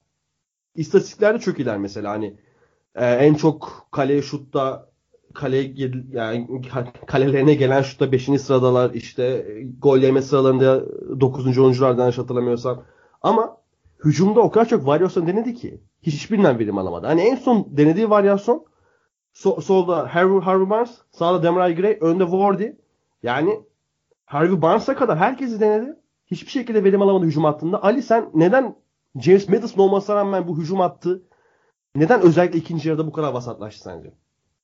[0.76, 2.38] İstatistiklerde çok iyiler mesela hani
[2.96, 4.90] e, en çok kaleye şutta
[5.42, 6.48] gel- yani
[7.08, 8.26] kalelerine gelen şutta 5.
[8.42, 10.82] sıradalar işte e, gol yeme sıralarında
[11.20, 11.58] 9.
[11.60, 12.84] oyunculardan yanlış hatırlamıyorsam.
[13.22, 13.58] Ama
[14.06, 17.08] hücumda o kadar çok varyasyon denedi ki hiçbirinden verim alamadı.
[17.08, 18.66] Hani en son denediği varyasyon
[19.36, 22.68] so- solda Harvey, Harvey Barnes, sağda Demarai Gray, önde Wardy.
[23.24, 23.62] Yani
[24.26, 25.96] Harvey Barnes'a kadar herkesi denedi.
[26.26, 27.84] Hiçbir şekilde verim alamadı hücum hattında.
[27.84, 28.76] Ali sen neden
[29.20, 31.22] James Madison olmasına rağmen bu hücum hattı
[31.96, 34.12] neden özellikle ikinci yarıda bu kadar vasatlaştı sence?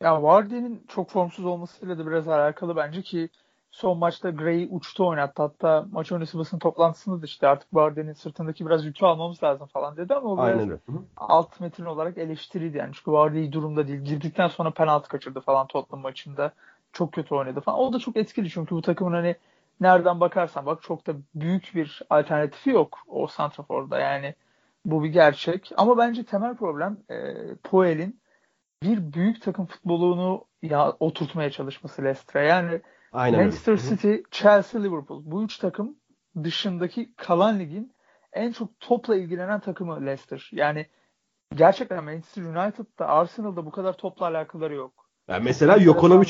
[0.01, 3.29] Ya Vardy'nin çok formsuz olmasıyla da biraz alakalı bence ki
[3.71, 5.41] son maçta Gray'i uçta oynattı.
[5.41, 9.97] Hatta maç öncesi basın toplantısında da işte artık Vardy'nin sırtındaki biraz yükü almamız lazım falan
[9.97, 10.79] dedi ama o biraz Aynen
[11.17, 12.91] alt metin olarak eleştiriydi yani.
[12.93, 13.99] Çünkü Vardy iyi durumda değil.
[13.99, 16.51] Girdikten sonra penaltı kaçırdı falan Tottenham maçında.
[16.93, 17.79] Çok kötü oynadı falan.
[17.79, 19.35] O da çok etkili çünkü bu takımın hani
[19.79, 24.35] nereden bakarsan bak çok da büyük bir alternatifi yok o Santrafor'da yani.
[24.85, 25.71] Bu bir gerçek.
[25.77, 27.15] Ama bence temel problem e,
[27.63, 28.21] Puel'in
[28.83, 32.43] bir büyük takım futbolunu ya oturtmaya çalışması Leicester'a.
[32.43, 32.81] Yani
[33.13, 33.39] Aynen.
[33.39, 33.77] Manchester.
[33.77, 35.21] City, Chelsea, Liverpool.
[35.25, 35.95] Bu üç takım
[36.43, 37.93] dışındaki kalan ligin
[38.33, 40.49] en çok topla ilgilenen takımı Leicester.
[40.51, 40.85] Yani
[41.55, 45.07] gerçekten Manchester United'da, Arsenal'da bu kadar topla alakaları yok.
[45.27, 45.83] Yani mesela bence.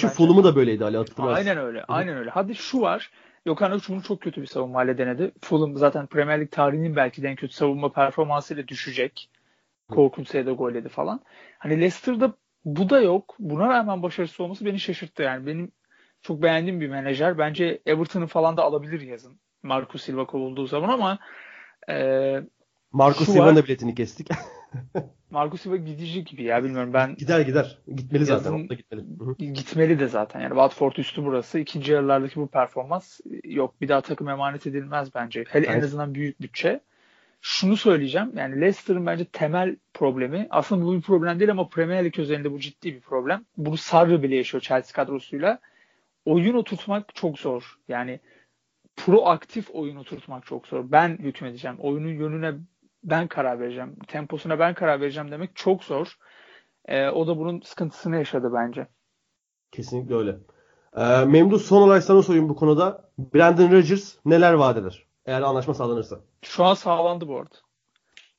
[0.08, 1.36] Fulham'ı da böyleydi Ali hatırlarsın.
[1.36, 1.84] Aynen öyle.
[1.88, 2.30] Aynen öyle.
[2.30, 3.12] Hadi şu var.
[3.48, 5.32] Jokanovic bunu çok kötü bir savunma hale denedi.
[5.42, 9.30] Fulham zaten Premier Lig tarihinin belki de en kötü savunma performansıyla düşecek.
[9.92, 11.22] Korkunç sayıda gol yedi falan.
[11.60, 12.34] Hani Leicester'da
[12.66, 13.36] bu da yok.
[13.40, 15.24] Buna rağmen başarısız olması beni şaşırttı.
[15.24, 15.72] Yani benim
[16.22, 17.38] çok beğendiğim bir menajer.
[17.38, 19.40] Bence Everton'ı falan da alabilir yazın.
[19.64, 21.20] Marco Silva kovulduğu zaman ama
[21.90, 22.42] e,
[22.92, 24.30] Marco Silva'nın da biletini kestik.
[25.32, 27.78] Marco Silva gidici gibi ya bilmiyorum ben gider gider.
[27.96, 28.52] Gitmeli zaten.
[28.52, 29.04] Yazın- da gitmeli.
[29.54, 30.40] Gitmeli de zaten.
[30.40, 31.60] Yani Watford üstü burası.
[31.60, 33.82] İkinci yarılardaki bu performans e, yok.
[33.82, 35.44] Bir daha takım emanet edilmez bence.
[35.50, 35.84] Hele en Evet.
[35.84, 36.80] azından büyük bütçe.
[37.42, 38.32] Şunu söyleyeceğim.
[38.36, 42.60] Yani Leicester'ın bence temel problemi aslında bu bir problem değil ama Premier Lig özelinde bu
[42.60, 43.46] ciddi bir problem.
[43.58, 45.60] Bunu Sarri bile yaşıyor Chelsea kadrosuyla.
[46.26, 47.78] Oyun oturtmak çok zor.
[47.88, 48.20] Yani
[48.96, 50.92] proaktif oyun oturtmak çok zor.
[50.92, 51.78] Ben hükmedeceğim.
[51.80, 52.54] Oyunun yönüne
[53.08, 53.96] ben karar vereceğim.
[54.08, 56.18] Temposuna ben karar vereceğim demek çok zor.
[56.86, 58.88] Ee, o da bunun sıkıntısını yaşadı bence.
[59.72, 60.38] Kesinlikle öyle.
[60.98, 63.10] Ee, Memduh son olarak sana sorayım bu konuda.
[63.18, 65.06] Brandon Rodgers neler vaat eder?
[65.26, 66.20] Eğer anlaşma sağlanırsa.
[66.42, 67.56] Şu an sağlandı bu arada.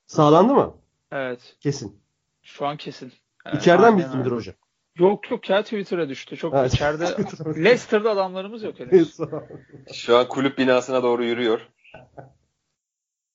[0.06, 0.74] Sağlandı mı?
[1.12, 1.56] Evet.
[1.60, 2.00] Kesin.
[2.42, 3.12] Şu an kesin.
[3.46, 4.54] Evet, İçeriden mi midir hocam?
[4.98, 6.36] Yok yok ya Twitter'a düştü.
[6.36, 6.74] Çok evet.
[6.74, 7.04] içeride
[7.64, 9.16] Leicester'da adamlarımız yok henüz.
[9.92, 11.68] Şu an kulüp binasına doğru yürüyor.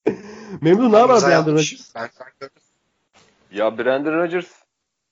[0.61, 1.95] Memnun ne haber Brandon Rodgers?
[3.51, 4.51] Ya Brandon Rodgers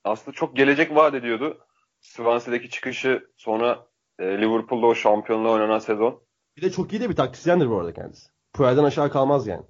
[0.03, 1.65] aslında çok gelecek vaat ediyordu.
[2.01, 3.85] Swansea'daki çıkışı sonra
[4.19, 6.21] e, Liverpool'da o şampiyonluğa oynanan sezon.
[6.57, 8.29] Bir de çok iyi de bir taktisyendir bu arada kendisi.
[8.53, 9.63] Puel'den aşağı kalmaz yani.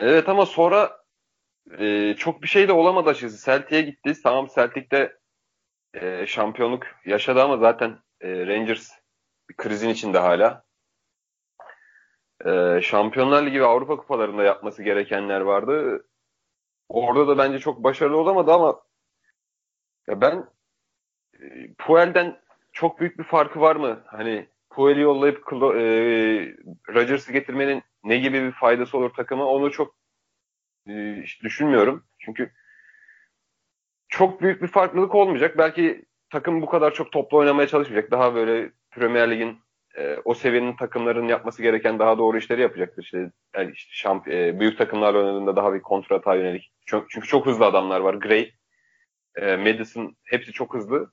[0.00, 1.04] Evet ama sonra
[1.78, 3.44] e, çok bir şey de olamadı açıkçası.
[3.44, 4.14] Celtic'e gitti.
[4.22, 5.18] Tamam Celtic'te
[5.94, 8.90] e, şampiyonluk yaşadı ama zaten e, Rangers
[9.50, 10.65] bir krizin içinde hala.
[12.44, 16.06] E, Şampiyonlar Ligi ve Avrupa Kupalarında yapması gerekenler vardı.
[16.88, 18.82] Orada da bence çok başarılı olamadı ama
[20.08, 20.48] ya ben
[21.40, 22.40] e, Puel'den
[22.72, 24.02] çok büyük bir farkı var mı?
[24.06, 25.56] Hani Puel'i yollayıp e,
[26.94, 29.94] Rodgers'ı getirmenin ne gibi bir faydası olur takıma onu çok
[30.88, 32.04] e, düşünmüyorum.
[32.18, 32.52] Çünkü
[34.08, 35.58] çok büyük bir farklılık olmayacak.
[35.58, 38.10] Belki takım bu kadar çok toplu oynamaya çalışmayacak.
[38.10, 39.60] Daha böyle Premier Lig'in
[39.96, 43.02] e, o seviyenin takımların yapması gereken daha doğru işleri yapacaktır.
[43.02, 46.72] İşte, yani işte şamp e, büyük takımlarla oynadığında daha bir kontrata yönelik.
[46.86, 48.14] Çünkü, çünkü çok hızlı adamlar var.
[48.14, 48.52] Gray,
[49.36, 51.12] e, Madison hepsi çok hızlı.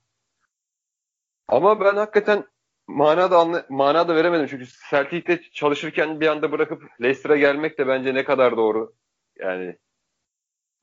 [1.47, 2.45] Ama ben hakikaten
[2.87, 4.47] mana da anla, mana da veremedim.
[4.47, 8.93] Çünkü Celtic'te çalışırken bir anda bırakıp Leicester'a gelmek de bence ne kadar doğru.
[9.39, 9.77] Yani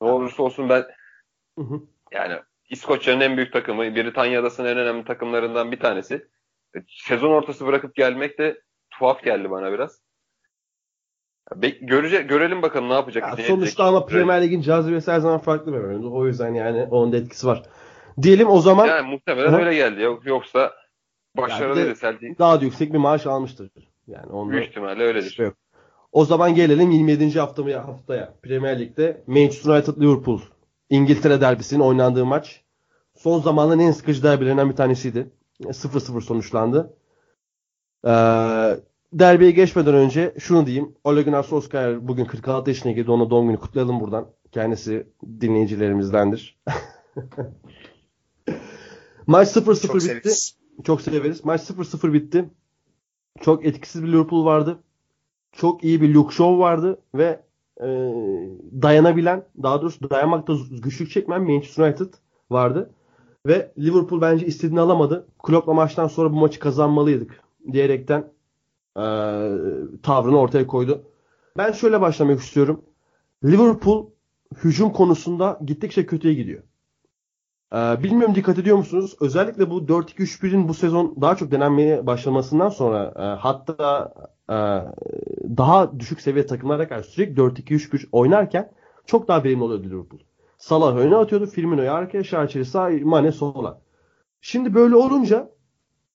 [0.01, 0.85] ne olursa olsun ben
[2.11, 6.27] yani İskoçya'nın en büyük takımı, Britanya Adası'nın en önemli takımlarından bir tanesi.
[6.87, 10.01] Sezon ortası bırakıp gelmek de tuhaf geldi bana biraz.
[11.55, 13.39] Be- görece görelim bakalım ne yapacak.
[13.39, 16.13] Ya sonuçta ama Premier Lig'in cazibesi her zaman farklı bir oyundu.
[16.13, 17.63] O yüzden yani onun da etkisi var.
[18.21, 18.87] Diyelim o zaman.
[18.87, 19.57] Yani muhtemelen Hı.
[19.57, 20.01] öyle geldi.
[20.25, 20.73] Yoksa
[21.37, 22.39] başarılıydı Celtic.
[22.39, 23.69] Daha da yüksek bir maaş almıştır.
[24.07, 25.29] Yani onda Büyük ihtimalle öyledir.
[25.29, 25.55] Şey yok.
[26.11, 27.39] O zaman gelelim 27.
[27.39, 28.33] haftaya, haftaya.
[28.43, 30.39] Premier Lig'de Manchester United Liverpool
[30.89, 32.61] İngiltere derbisinin oynandığı maç.
[33.15, 35.31] Son zamanların en sıkıcı derbilerinden bir tanesiydi.
[35.61, 36.97] 0-0 sonuçlandı.
[38.05, 38.09] Ee,
[39.13, 40.95] derbiye geçmeden önce şunu diyeyim.
[41.03, 43.11] Ole Gunnar Solskjaer bugün 46 yaşına girdi.
[43.11, 44.27] Ona doğum günü kutlayalım buradan.
[44.51, 45.07] Kendisi
[45.41, 46.59] dinleyicilerimizdendir.
[49.27, 49.99] Maç 0-0 bitti.
[49.99, 50.57] Severiz.
[50.83, 51.45] Çok severiz.
[51.45, 52.49] Maç 0-0 bitti.
[53.41, 54.79] Çok etkisiz bir Liverpool vardı.
[55.51, 57.43] Çok iyi bir Luke Shaw vardı ve
[57.81, 57.87] e,
[58.81, 62.13] dayanabilen, daha doğrusu dayanmakta güçlük çekmeyen Manchester United
[62.49, 62.93] vardı.
[63.47, 65.27] Ve Liverpool bence istediğini alamadı.
[65.43, 68.19] Klopp'la maçtan sonra bu maçı kazanmalıydık diyerekten
[68.97, 69.03] e,
[70.03, 71.03] tavrını ortaya koydu.
[71.57, 72.81] Ben şöyle başlamak istiyorum.
[73.43, 74.09] Liverpool
[74.63, 76.63] hücum konusunda gittikçe kötüye gidiyor.
[77.73, 79.15] Ee, bilmiyorum dikkat ediyor musunuz?
[79.21, 84.13] Özellikle bu 4-2-3-1'in bu sezon daha çok denenmeye başlamasından sonra e, hatta
[84.49, 84.55] e,
[85.57, 88.71] daha düşük seviye takımlara karşı sürekli 4-2-3-1 oynarken
[89.05, 90.19] çok daha verimli oluyordu Liverpool.
[90.61, 91.45] Salah öne atıyordu.
[91.45, 93.81] Firmino'yu arkaya Şarçeli sağ Mane sola.
[94.41, 95.49] Şimdi böyle olunca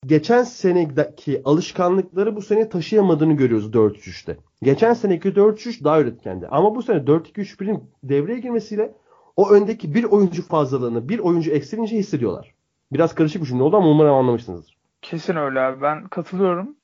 [0.07, 4.37] geçen seneki alışkanlıkları bu sene taşıyamadığını görüyoruz 4-3-3'te.
[4.63, 6.47] Geçen seneki 4-3-3 daha üretkendi.
[6.51, 8.95] Ama bu sene 4-2-3-1'in devreye girmesiyle
[9.37, 12.55] o öndeki bir oyuncu fazlalığını, bir oyuncu eksilince hissediyorlar.
[12.93, 14.77] Biraz karışık bir cümle oldu ama umarım anlamışsınızdır.
[15.03, 15.83] Kesin öyle abi.
[15.83, 16.77] Ben katılıyorum.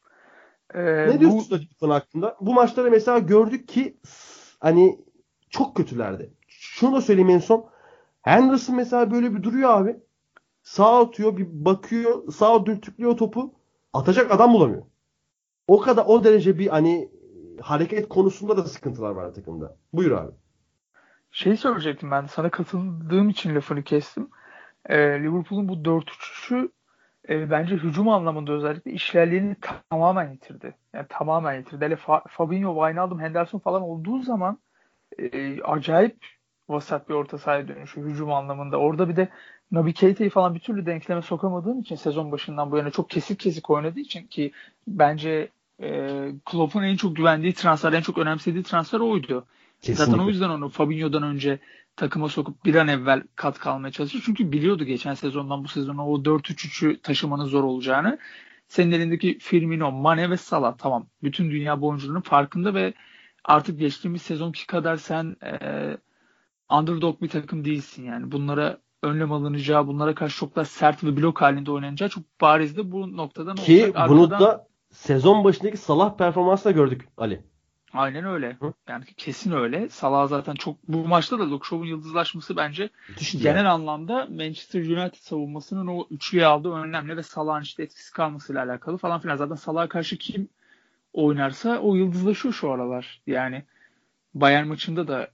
[0.75, 1.95] Ee, ne diyorsun bu...
[1.95, 2.37] hakkında?
[2.41, 3.97] Bu maçları mesela gördük ki
[4.61, 4.99] hani
[5.51, 6.31] çok kötülerdi.
[6.83, 7.71] Şunu da söyleyeyim en son.
[8.23, 9.97] Henderson mesela böyle bir duruyor abi.
[10.63, 13.55] Sağ atıyor, bir bakıyor, sağ dürtüklüyor topu.
[13.93, 14.83] Atacak adam bulamıyor.
[15.69, 17.11] O kadar o derece bir hani
[17.61, 19.77] hareket konusunda da sıkıntılar var takımda.
[19.93, 20.33] Buyur abi.
[21.31, 24.29] Şey söyleyecektim ben sana katıldığım için lafını kestim.
[24.87, 26.71] Ee, Liverpool'un bu 4-3'ü
[27.29, 29.57] e, bence hücum anlamında özellikle işlerliğini
[29.91, 30.75] tamamen yitirdi.
[30.93, 31.85] Yani tamamen yitirdi.
[31.85, 34.59] Hele Fa- Fabinho, Wijnaldum, Henderson falan olduğu zaman
[35.19, 36.42] e, acayip
[36.73, 38.77] vasat bir orta sahaya dönüşü hücum anlamında.
[38.77, 39.29] Orada bir de
[39.73, 43.71] Naby Keita'yı falan bir türlü denkleme sokamadığım için sezon başından bu yana çok kesik kesik
[43.71, 44.53] oynadığı için ki
[44.87, 45.49] bence
[45.83, 46.09] e,
[46.45, 49.47] Klopp'un en çok güvendiği transfer, en çok önemsediği transfer oydu.
[49.81, 50.05] Kesinlikle.
[50.05, 51.59] Zaten o yüzden onu Fabinho'dan önce
[51.97, 54.23] takıma sokup bir an evvel kat kalmaya çalışıyor.
[54.27, 58.19] Çünkü biliyordu geçen sezondan bu sezona o 4-3-3'ü taşımanın zor olacağını.
[58.69, 61.07] Senin elindeki Firmino, Mane ve Salah tamam.
[61.23, 62.95] Bütün dünya bu oyuncuların farkında ve
[63.45, 65.97] artık geçtiğimiz sezonki kadar sen e,
[66.79, 68.33] underdog bir takım değilsin yani.
[68.33, 73.17] Bunlara önlem alınacağı, bunlara karşı çok daha sert ve blok halinde oynanacağı çok barizdi bu
[73.17, 74.09] noktadan Ki olacak.
[74.09, 74.41] bunu Arkadan...
[74.41, 77.43] da sezon başındaki Salah performansla gördük Ali.
[77.93, 78.57] Aynen öyle.
[78.61, 78.73] Hı?
[78.89, 79.89] Yani kesin öyle.
[79.89, 85.87] Salah zaten çok bu maçta da Shaw'un yıldızlaşması bence Müthiş genel anlamda Manchester United savunmasının
[85.87, 89.37] o üçlüye aldığı önemli ve Salah'ın işte etkisiz kalmasıyla alakalı falan filan.
[89.37, 90.49] Zaten Salah'a karşı kim
[91.13, 93.23] oynarsa o yıldızlaşıyor şu aralar.
[93.27, 93.63] Yani
[94.35, 95.29] Bayern maçında da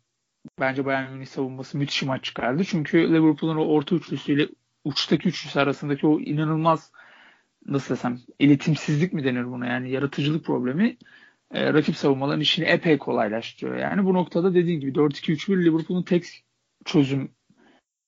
[0.60, 2.64] bence Bayern Münih savunması müthiş maç çıkardı.
[2.64, 4.48] Çünkü Liverpool'un o orta üçlüsüyle
[4.84, 6.92] uçtaki üçlüsü arasındaki o inanılmaz
[7.66, 10.96] nasıl desem iletimsizlik mi denir buna yani yaratıcılık problemi
[11.50, 13.76] e, rakip savunmaların işini epey kolaylaştırıyor.
[13.76, 16.24] Yani bu noktada dediğim gibi 4-2-3-1 Liverpool'un tek
[16.84, 17.30] çözüm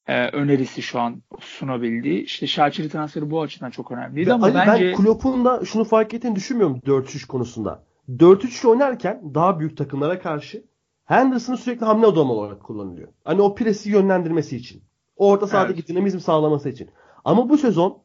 [0.07, 2.23] e, önerisi şu an sunabildiği.
[2.23, 5.85] İşte Şakir'i transferi bu açıdan çok önemliydi Ve ama Ali, bence ben Klopp'un da şunu
[5.85, 7.85] fark ettiğini düşünmüyorum 4-3 konusunda.
[8.09, 10.65] 4-3 oynarken daha büyük takımlara karşı
[11.11, 13.09] Henderson'ı sürekli hamle adamı olarak kullanılıyor.
[13.25, 14.83] Hani o presi yönlendirmesi için.
[15.17, 15.89] O orta sahadaki Evet.
[15.89, 16.91] dinamizm sağlaması için.
[17.25, 18.03] Ama bu sezon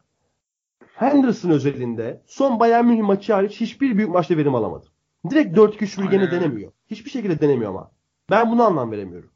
[0.95, 4.85] Henderson özelinde son Bayern Münih maçı hariç hiçbir büyük maçta verim alamadı.
[5.29, 6.31] Direkt 4-2-3-1 gene Aynen.
[6.31, 6.71] denemiyor.
[6.87, 7.91] Hiçbir şekilde denemiyor ama.
[8.29, 9.29] Ben buna anlam veremiyorum.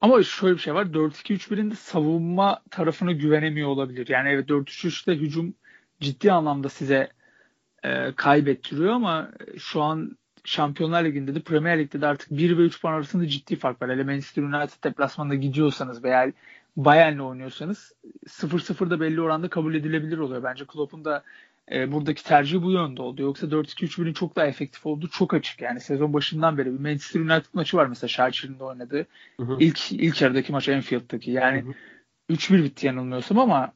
[0.00, 0.84] Ama şöyle bir şey var.
[0.84, 4.08] 4-2-3-1'in de savunma tarafına güvenemiyor olabilir.
[4.08, 5.54] Yani evet 4-3-3'te hücum
[6.00, 7.08] ciddi anlamda size
[7.82, 12.80] e, kaybettiriyor ama şu an Şampiyonlar Ligi'nde de Premier Lig'de de artık 1 ve 3
[12.80, 13.90] puan arasında ciddi fark var.
[13.90, 16.32] Hele Manchester United deplasmanında gidiyorsanız veya
[16.76, 17.92] Bayern'le oynuyorsanız
[18.26, 20.42] 0-0 da belli oranda kabul edilebilir oluyor.
[20.42, 21.22] Bence Klopp'un da
[21.72, 23.22] e, buradaki tercihi bu yönde oldu.
[23.22, 25.60] Yoksa 4-2-3-1'in çok daha efektif olduğu çok açık.
[25.60, 29.06] Yani sezon başından beri bir Manchester United maçı var mesela Şarkir'in de oynadığı.
[29.36, 29.56] Hı hı.
[29.60, 31.30] İlk ilk yarıdaki maç Enfield'daki.
[31.30, 32.34] Yani Hı hı.
[32.34, 33.72] 3-1 bitti yanılmıyorsam ama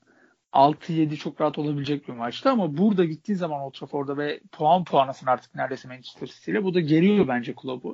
[0.52, 5.26] 6-7 çok rahat olabilecek bir maçtı ama burada gittiği zaman Old Trafford'da ve puan puanasın
[5.26, 7.88] artık neredeyse Manchester City ile bu da geriyor bence kulübü.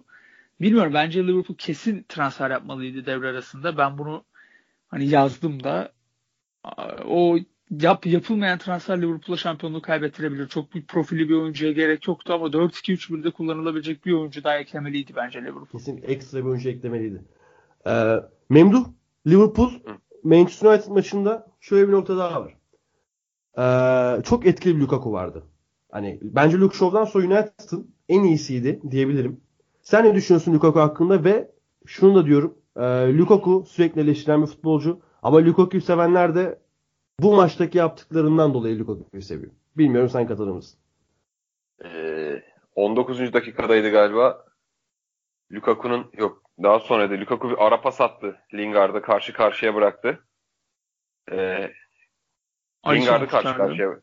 [0.61, 3.79] Bilmiyorum bence Liverpool kesin transfer yapmalıydı devre arasında.
[3.79, 4.25] Ben bunu
[4.89, 5.93] hani yazdım da
[7.07, 7.39] o
[7.71, 10.49] yap yapılmayan transfer Liverpool'a şampiyonluğu kaybettirebilir.
[10.49, 15.41] Çok büyük profili bir oyuncuya gerek yoktu ama 4-2-3-1'de kullanılabilecek bir oyuncu daha eklemeliydi bence
[15.41, 15.67] Liverpool.
[15.73, 17.23] Kesin ekstra bir oyuncu eklemeliydi.
[17.87, 18.17] Ee,
[18.49, 18.85] Memduh,
[19.27, 19.71] Liverpool
[20.25, 22.57] Manchester United maçında şöyle bir nokta daha var.
[23.59, 25.43] Ee, çok etkili bir Lukaku vardı.
[25.93, 29.41] Hani bence Luke Shaw'dan sonra United'ın en iyisiydi diyebilirim.
[29.83, 31.51] Sen ne düşünüyorsun Lukaku hakkında ve
[31.87, 32.59] şunu da diyorum.
[32.77, 32.83] E,
[33.19, 36.59] Lukaku sürekli eleştirilen bir futbolcu ama Lukaku'yu sevenler de
[37.21, 39.53] bu maçtaki yaptıklarından dolayı Lukaku'yu seviyor.
[39.77, 40.79] Bilmiyorum sen katılır mısın?
[41.85, 42.43] Ee,
[42.75, 43.33] 19.
[43.33, 44.45] dakikadaydı galiba.
[45.55, 48.41] Lukaku'nun yok daha sonra da Lukaku bir ara pas attı.
[48.55, 50.27] Lingard'ı karşı karşıya bıraktı.
[51.33, 51.73] Ee,
[52.89, 54.01] Lingard'ı karşı karşıya.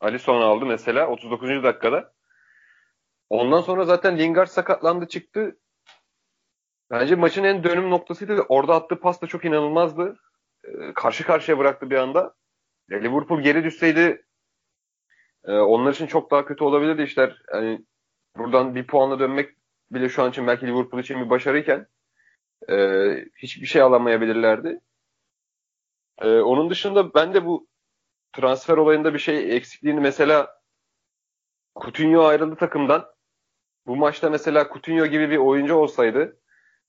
[0.00, 1.62] Alisson aldı mesela 39.
[1.62, 2.12] dakikada.
[3.30, 5.58] Ondan sonra zaten Lingard sakatlandı çıktı.
[6.90, 8.42] Bence maçın en dönüm noktasıydı.
[8.48, 10.16] Orada attığı pas da çok inanılmazdı.
[10.64, 12.34] Ee, karşı karşıya bıraktı bir anda.
[12.90, 14.24] Liverpool geri düşseydi
[15.44, 17.42] e, onlar için çok daha kötü olabilirdi işler.
[17.52, 17.84] Yani
[18.36, 19.56] buradan bir puanla dönmek
[19.90, 21.86] bile şu an için belki Liverpool için bir başarıyken
[22.68, 22.76] e,
[23.36, 24.80] hiçbir şey alamayabilirlerdi.
[26.18, 27.68] E, onun dışında ben de bu
[28.32, 30.60] transfer olayında bir şey eksikliğini mesela
[31.82, 33.06] Coutinho ayrıldı takımdan.
[33.86, 36.40] Bu maçta mesela Coutinho gibi bir oyuncu olsaydı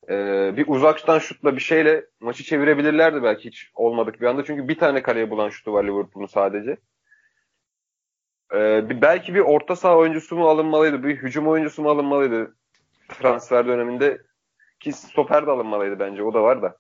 [0.09, 0.13] e,
[0.57, 4.45] bir uzaktan şutla bir şeyle maçı çevirebilirlerdi belki hiç olmadık bir anda.
[4.45, 6.77] Çünkü bir tane kaleye bulan şutu var Liverpool'un sadece.
[8.53, 12.55] E, belki bir orta saha oyuncusu mu alınmalıydı, bir hücum oyuncusu mu alınmalıydı
[13.09, 14.21] transfer döneminde
[14.79, 16.77] ki stoper de alınmalıydı bence o da var da.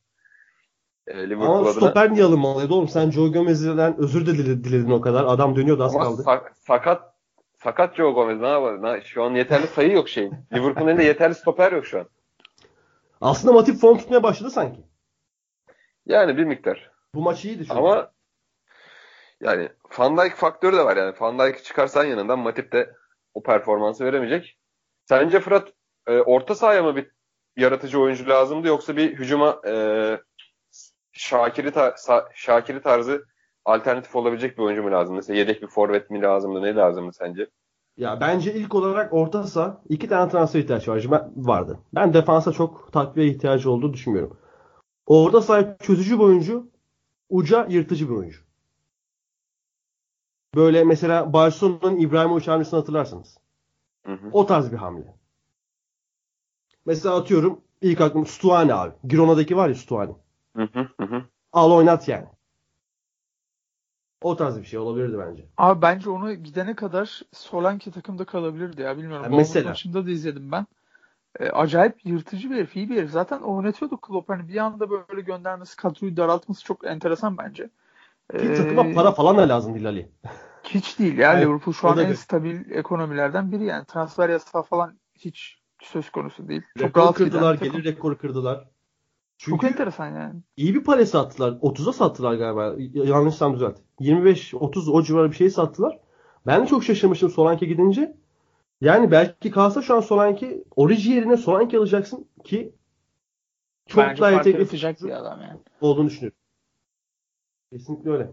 [1.07, 1.71] E, Liverpool Ama adına.
[1.73, 2.87] stoper niye alınmalıydı oğlum?
[2.87, 5.25] Sen Joe Gomez'den özür de dile- diledin o kadar.
[5.25, 6.21] Adam dönüyordu az Ama kaldı.
[6.21, 7.13] sa- sakat
[7.63, 9.01] sakat Joe Gomez ne yapar?
[9.01, 10.33] Şu an yeterli sayı yok şeyin.
[10.53, 12.05] Liverpool'un elinde yeterli stoper yok şu an.
[13.21, 14.79] Aslında Matip form tutmaya başladı sanki.
[16.05, 16.91] Yani bir miktar.
[17.15, 17.79] Bu maç iyiydi çünkü.
[17.79, 18.11] Ama
[19.41, 21.13] yani Van Dijk faktörü de var yani.
[21.19, 22.93] Van Dijk'i çıkarsan yanından Matip de
[23.33, 24.57] o performansı veremeyecek.
[25.05, 25.73] Sence Fırat
[26.07, 27.11] e, orta sahaya mı bir
[27.57, 29.73] yaratıcı oyuncu lazımdı yoksa bir hücuma e,
[31.11, 33.25] Şakir'i Sa- Şakir'i tarzı
[33.65, 35.15] alternatif olabilecek bir oyuncu mu lazım?
[35.15, 36.61] Mesela yedek bir forvet mi lazımdı?
[36.61, 37.49] Ne lazımdı sence?
[37.97, 41.79] Ya bence ilk olarak orta saha iki tane transfer ihtiyaç var, vardı.
[41.93, 44.37] Ben defansa çok takviye ihtiyacı olduğunu düşünmüyorum.
[45.05, 46.67] Orta saha çözücü bir oyuncu,
[47.29, 48.39] uca yırtıcı bir oyuncu.
[50.55, 53.37] Böyle mesela Barcelona'nın İbrahimovic hamlesini hatırlarsınız.
[54.05, 54.29] Hı hı.
[54.31, 55.15] O tarz bir hamle.
[56.85, 58.93] Mesela atıyorum ilk aklım Stuani abi.
[59.03, 60.15] Girona'daki var ya Stuani.
[60.55, 61.23] Hı hı hı hı.
[61.53, 62.25] Al oynat yani.
[64.21, 65.45] O tarz bir şey olabilirdi bence.
[65.57, 68.97] Abi bence onu gidene kadar Solanke takımda kalabilirdi ya.
[68.97, 69.23] Bilmiyorum.
[69.23, 69.69] Ya Bournemouth mesela.
[69.69, 70.65] maçında da izledim ben.
[71.39, 73.11] E, acayip yırtıcı bir herif, iyi bir herif.
[73.11, 74.29] Zaten oynatıyordu Klopp.
[74.29, 77.69] Hani bir anda böyle göndermesi, kadroyu daraltması çok enteresan bence.
[78.31, 80.11] Ki E, takıma para falan da lazım değil Ali.
[80.63, 81.33] Hiç değil ya.
[81.33, 83.85] Evet, Liverpool şu an en bir- stabil ekonomilerden biri yani.
[83.85, 86.61] Transfer yasağı falan hiç söz konusu değil.
[86.77, 88.57] Çok Rekor rahat kırdılar, gelir rekoru kırdılar.
[89.37, 90.41] Çok Çünkü enteresan yani.
[90.57, 91.51] iyi bir pare sattılar.
[91.51, 92.75] 30'a sattılar galiba.
[93.07, 93.79] Yanlışsam düzelt.
[93.99, 95.99] 25-30 o civarı bir şey sattılar.
[96.47, 98.17] Ben de çok şaşırmıştım Solanke gidince.
[98.81, 102.75] Yani belki kalsa şu an Solanke Origi yerine Solanke alacaksın ki
[103.87, 105.59] çok Bence daha yetenekli bir adam yani.
[105.81, 106.37] olduğunu düşünüyorum.
[107.71, 108.31] Kesinlikle öyle.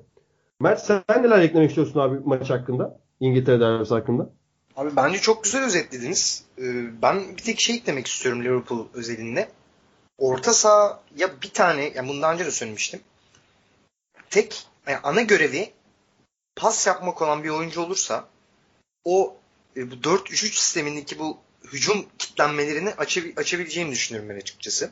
[0.61, 3.01] Mert sen neler eklemek istiyorsun abi maç hakkında?
[3.21, 4.31] İngiltere derbisi hakkında.
[4.77, 6.45] Abi bence çok güzel özetlediniz.
[6.59, 9.49] Ee, ben bir tek şey eklemek istiyorum Liverpool özelinde.
[10.19, 13.01] Orta saha ya bir tane, yani bundan önce de söylemiştim.
[14.31, 15.71] Tek yani ana görevi
[16.57, 18.29] pas yapmak olan bir oyuncu olursa
[19.05, 19.37] o
[19.77, 24.91] e, bu 4-3-3 sistemindeki bu hücum kitlenmelerini açabil- açabileceğini düşünüyorum ben açıkçası.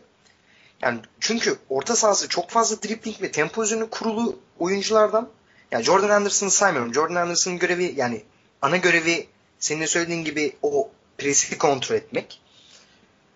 [0.82, 5.28] Yani çünkü orta sahası çok fazla dribbling ve tempo üzerine kurulu oyunculardan.
[5.70, 6.94] Yani Jordan Anderson'ı saymıyorum.
[6.94, 8.22] Jordan Anderson'ın görevi yani
[8.62, 9.26] ana görevi
[9.60, 12.40] senin söylediğin gibi o presi kontrol etmek.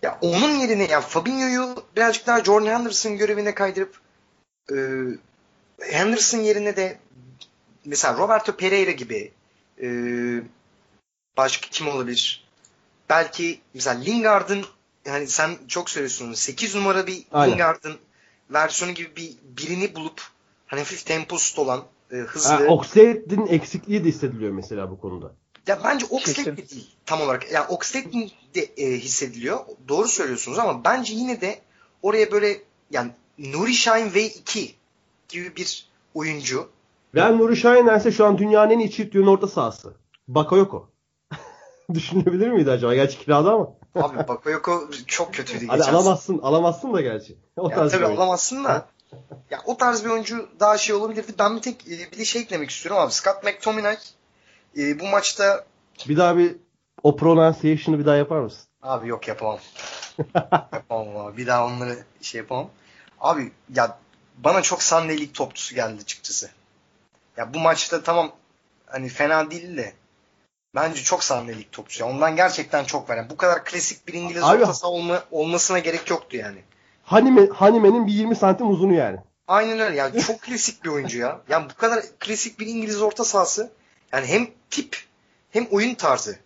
[0.01, 3.99] Ya onun yerine ya Fabinho'yu birazcık daha Jordan Henderson görevine kaydırıp
[4.71, 4.75] e,
[5.79, 6.97] Henderson yerine de
[7.85, 9.31] mesela Roberto Pereira gibi
[9.81, 9.87] e,
[11.37, 12.45] başka kim olabilir?
[13.09, 14.65] Belki mesela Lingard'ın
[15.05, 17.53] yani sen çok söylüyorsun 8 numara bir Aynen.
[17.53, 17.95] Lingard'ın
[18.49, 20.21] versiyonu gibi bir birini bulup
[20.67, 22.49] hani hafif temposu olan e, hızlı.
[22.49, 25.31] Ha, Oxlade'in eksikliği de hissediliyor mesela bu konuda.
[25.67, 27.51] Ya bence Oxlade de değil tam olarak.
[27.51, 29.59] Yani Oxlade de e, hissediliyor.
[29.87, 31.59] Doğru söylüyorsunuz ama bence yine de
[32.01, 34.71] oraya böyle yani Nuri Şahin V2
[35.29, 36.69] gibi bir oyuncu.
[37.15, 39.93] Ben Nuri Şahinerse şu an dünyanın en iyi çift yönü orta sahası.
[40.27, 40.89] Bakayoko.
[41.93, 42.95] Düşünebilir miydi acaba?
[42.95, 43.69] Gerçi kirada ama.
[43.95, 47.37] Abi Bakayoko çok kötüydü Hadi alamazsın, alamazsın da gerçi.
[47.57, 48.87] O Ya tabii alamazsın da.
[49.49, 51.31] Ya o tarz bir oyuncu daha şey olabilirdi.
[51.39, 53.11] Ben bir tek e, bir de şey eklemek istiyorum abi.
[53.11, 53.97] Scott McTominay
[54.77, 55.65] e, bu maçta
[56.07, 56.55] Bir daha bir
[57.03, 58.67] o pronunciation'ı bir daha yapar mısın?
[58.81, 59.59] Abi yok yapamam.
[60.73, 61.37] yapamam abi.
[61.37, 62.69] Bir daha onları şey yapamam.
[63.21, 63.97] Abi ya
[64.37, 66.49] bana çok League topçusu geldi açıkçası.
[67.37, 68.31] Ya bu maçta tamam
[68.85, 69.93] hani fena değil de
[70.75, 72.03] bence çok Sunday League topçusu.
[72.03, 73.17] Ya ondan gerçekten çok var.
[73.17, 76.57] Yani bu kadar klasik bir İngiliz Abi- orta saha olma, olmasına gerek yoktu yani.
[77.03, 79.17] Hanime, Hanime'nin bir 20 santim uzunu yani.
[79.47, 79.95] Aynen öyle.
[79.95, 81.41] Yani çok klasik bir oyuncu ya.
[81.49, 83.71] Yani bu kadar klasik bir İngiliz orta sahası.
[84.15, 84.97] Yani hem tip
[85.49, 86.39] hem oyun tarzı.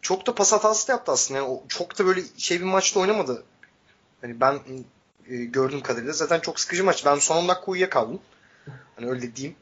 [0.00, 1.40] Çok da pas hatası da yaptı aslında.
[1.40, 3.44] Yani o çok da böyle şey bir maçta oynamadı.
[4.20, 4.58] Hani ben
[5.28, 7.06] e, gördüğüm kadarıyla zaten çok sıkıcı maç.
[7.06, 8.18] Ben son 10 dakika uyuyakaldım.
[8.96, 9.56] Hani öyle diyeyim.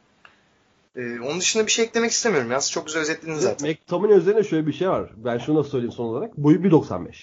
[0.96, 2.60] E, onun dışında bir şey eklemek istemiyorum ya.
[2.60, 3.68] Siz çok güzel özetlediniz zaten.
[3.70, 5.10] McTominay üzerine şöyle bir şey var.
[5.16, 6.36] Ben şunu da söyleyeyim son olarak.
[6.36, 7.14] Boyu 1.95.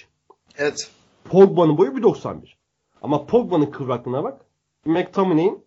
[0.58, 0.91] Evet.
[1.24, 2.38] Pogba'nın boyu 1.91.
[3.02, 4.41] Ama Pogba'nın kıvraklığına bak.
[4.86, 5.65] McTominay'in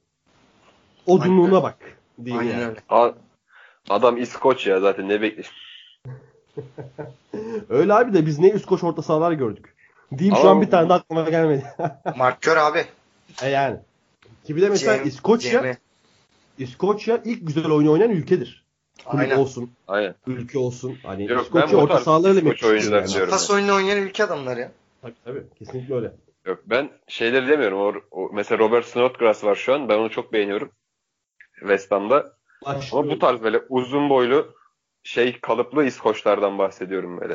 [1.07, 1.79] odunluğuna bak.
[2.25, 2.65] Diyeyim Aynen yani.
[2.65, 2.81] öyle.
[2.89, 3.13] A-
[3.89, 5.55] Adam İskoç ya zaten ne bekliyorsun?
[7.69, 9.75] Öyle abi de biz ne üst koş orta sahalar gördük.
[10.19, 11.65] Diyeyim şu an bir tane de aklıma gelmedi.
[12.17, 12.85] Mark Kör abi.
[13.43, 13.77] e yani.
[14.45, 15.79] Ki bir de mesela Cem- İskoçya, Cemre.
[16.59, 18.65] İskoçya ilk güzel oyunu oynayan ülkedir.
[19.05, 19.37] Kulüp Aynen.
[19.37, 20.15] olsun, Aynen.
[20.27, 20.99] ülke olsun.
[21.03, 23.31] Hani Yok, İskoçya orta sahalarıyla İskoç oyuncular yani.
[23.31, 24.73] Pas oyunu oynayan ülke adamları ya.
[25.03, 25.43] Tabii tabii.
[25.59, 26.13] Kesinlikle öyle.
[26.47, 27.81] Yok ben şeyleri demiyorum.
[27.81, 29.89] O, o, mesela Robert Snodgrass var şu an.
[29.89, 30.71] Ben onu çok beğeniyorum.
[31.59, 32.33] West Ham'da.
[32.65, 34.55] Ama bu tarz böyle uzun boylu
[35.03, 37.35] şey kalıplı İskoçlardan bahsediyorum böyle.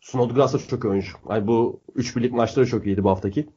[0.00, 1.12] Snodgrass da çok iyi oyuncu.
[1.30, 3.48] Yani bu 3 birlik maçları çok iyiydi bu haftaki.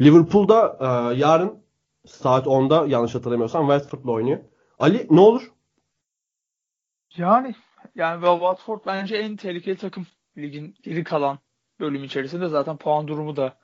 [0.00, 1.58] Liverpool'da e, yarın
[2.06, 4.38] saat 10'da yanlış hatırlamıyorsam Watford'la oynuyor.
[4.78, 5.52] Ali ne olur?
[7.16, 7.54] Yani
[7.94, 10.06] yani Watford bence en tehlikeli takım
[10.38, 11.38] ligin geri kalan
[11.80, 13.58] bölüm içerisinde zaten puan durumu da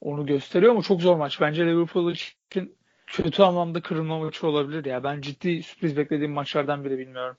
[0.00, 1.40] onu gösteriyor ama çok zor maç.
[1.40, 2.77] Bence Liverpool için
[3.12, 5.04] kötü anlamda kırılma maçı olabilir ya.
[5.04, 7.36] Ben ciddi sürpriz beklediğim maçlardan biri bilmiyorum.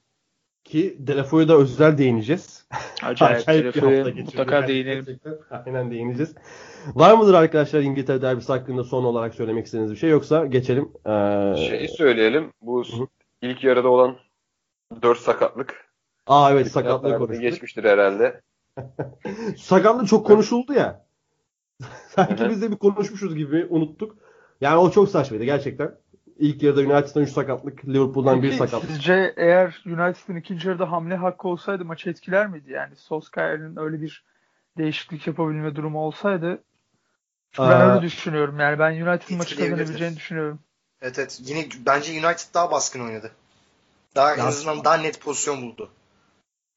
[0.64, 2.68] Ki Delafoe'ya da özel değineceğiz.
[3.04, 4.26] Acayip, Acayip bir Defoe'ye hafta geçirdi.
[4.38, 5.06] mutlaka değinelim.
[5.06, 5.34] Gerçekten.
[5.66, 6.36] Aynen değineceğiz.
[6.88, 10.92] Var mıdır arkadaşlar İngiltere derbisi hakkında son olarak söylemek istediğiniz bir şey yoksa geçelim.
[11.06, 12.54] Ee, Şeyi söyleyelim.
[12.62, 13.08] Bu Hı hı.
[13.42, 14.18] ilk yarıda olan
[15.02, 15.90] 4 sakatlık.
[16.28, 17.42] Aa evet sakatlığı konuştuk.
[17.42, 18.42] Geçmiştir herhalde.
[19.58, 21.06] Sakatlık çok konuşuldu ya.
[22.08, 24.18] Sanki biz de bir konuşmuşuz gibi unuttuk.
[24.62, 25.96] Yani o çok saçmaydı gerçekten.
[26.40, 28.92] İlk yarıda United'dan 3 sakatlık, Liverpool'dan 1 Peki, sakatlık.
[28.92, 32.72] Sizce eğer United'ın ikinci yarıda hamle hakkı olsaydı maçı etkiler miydi?
[32.72, 34.24] Yani Solskjaer'in öyle bir
[34.78, 36.64] değişiklik yapabilme durumu olsaydı
[37.60, 37.92] ben Aa.
[37.94, 38.60] öyle düşünüyorum.
[38.60, 40.60] Yani ben United'ın maçı kazanabileceğini düşünüyorum.
[41.02, 41.42] Evet evet.
[41.46, 43.32] Yine bence United daha baskın oynadı.
[44.16, 45.90] Daha en Ya- azından daha net pozisyon buldu.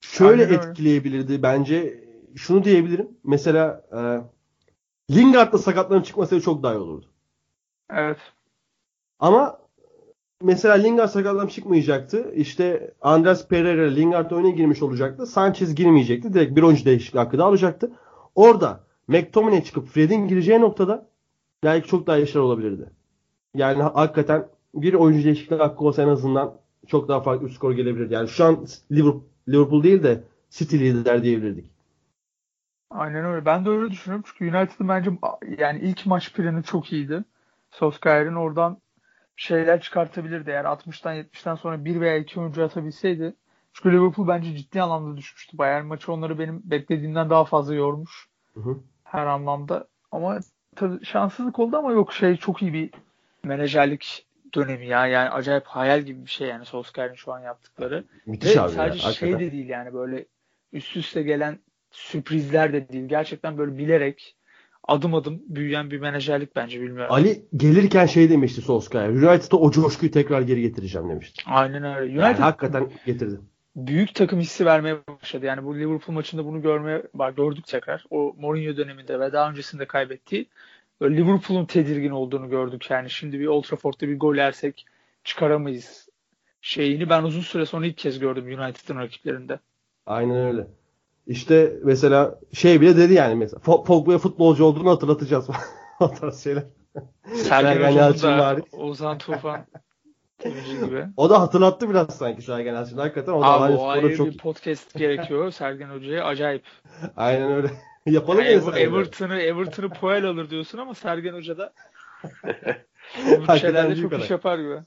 [0.00, 0.70] Şöyle Aynen öyle.
[0.70, 2.04] etkileyebilirdi bence.
[2.36, 3.08] Şunu diyebilirim.
[3.24, 4.00] Mesela e,
[5.14, 7.11] Lingard'la sakatların çıkmasaydı çok daha iyi olurdu.
[7.92, 8.18] Evet.
[9.18, 9.58] Ama
[10.42, 12.32] mesela Lingard sakatlanıp çıkmayacaktı.
[12.34, 15.26] İşte Andres Pereira Lingard oyuna girmiş olacaktı.
[15.26, 16.34] Sanchez girmeyecekti.
[16.34, 17.92] Direkt bir oyuncu değişikliği hakkı da alacaktı.
[18.34, 21.06] Orada McTominay çıkıp Fred'in gireceği noktada
[21.64, 22.90] belki çok daha işler olabilirdi.
[23.54, 26.54] Yani ha- hakikaten bir oyuncu değişikliği hakkı olsa en azından
[26.86, 28.14] çok daha farklı bir skor gelebilirdi.
[28.14, 31.70] Yani şu an Liverpool, Liverpool değil de City lider diyebilirdik.
[32.90, 33.46] Aynen öyle.
[33.46, 34.24] Ben de öyle düşünüyorum.
[34.26, 35.10] Çünkü United'ın bence
[35.58, 37.24] yani ilk maç planı çok iyiydi.
[37.72, 38.78] Solskjaer'in oradan
[39.36, 40.50] şeyler çıkartabilirdi.
[40.50, 43.34] Eğer 60'tan 70'ten sonra bir veya iki oyuncu atabilseydi.
[43.72, 45.58] Çünkü Liverpool bence ciddi anlamda düşmüştü.
[45.58, 48.28] Bayern maçı onları benim beklediğimden daha fazla yormuş.
[48.54, 48.78] Hı hı.
[49.04, 49.88] Her anlamda.
[50.12, 50.38] Ama
[50.76, 52.90] tabii şanssızlık oldu ama yok şey çok iyi bir
[53.44, 55.06] menajerlik dönemi ya.
[55.06, 58.04] Yani acayip hayal gibi bir şey yani Solskjaer'in şu an yaptıkları.
[58.26, 59.12] Müthiş Ve abi sadece ya.
[59.12, 59.40] şey hakikaten.
[59.46, 60.26] de değil yani böyle
[60.72, 61.58] üst üste gelen
[61.90, 63.08] sürprizler de değil.
[63.08, 64.36] Gerçekten böyle bilerek
[64.88, 67.14] adım adım büyüyen bir menajerlik bence bilmiyorum.
[67.14, 69.08] Ali gelirken şey demişti Solskjaer.
[69.08, 71.42] United'a o coşkuyu tekrar geri getireceğim demişti.
[71.46, 72.04] Aynen öyle.
[72.04, 73.40] United Yani hakikaten getirdi.
[73.76, 75.46] büyük takım hissi vermeye başladı.
[75.46, 78.04] Yani bu Liverpool maçında bunu görmeye bak gördük tekrar.
[78.10, 80.48] O Mourinho döneminde ve daha öncesinde kaybettiği
[81.02, 82.90] Liverpool'un tedirgin olduğunu gördük.
[82.90, 84.86] Yani şimdi bir Old Trafford'da bir gol yersek
[85.24, 86.08] çıkaramayız
[86.60, 89.58] şeyini ben uzun süre sonra ilk kez gördüm United'ın rakiplerinde.
[90.06, 90.66] Aynen öyle.
[91.26, 95.48] İşte mesela şey bile dedi yani mesela Pogba'ya futbolcu olduğunu hatırlatacağız.
[96.00, 96.64] o tarz şeyler.
[97.34, 98.62] Sergen Yalçın bari.
[98.72, 99.66] Ozan Tufan
[100.44, 101.06] gibi.
[101.16, 102.98] O da hatırlattı biraz sanki Sergen Yalçın.
[102.98, 106.24] Hakikaten o da Abi Alanya o ayrı çok bir podcast gerekiyor Sergen Hoca'ya.
[106.24, 106.62] Acayip.
[107.16, 107.70] aynen öyle.
[108.06, 108.78] Yapalım Yani ya.
[108.78, 111.72] Everton'ı Everton'ı Puel alır diyorsun ama Sergen Hoca da
[113.58, 114.24] şeylerde çok aday.
[114.24, 114.78] iş yapar gibi.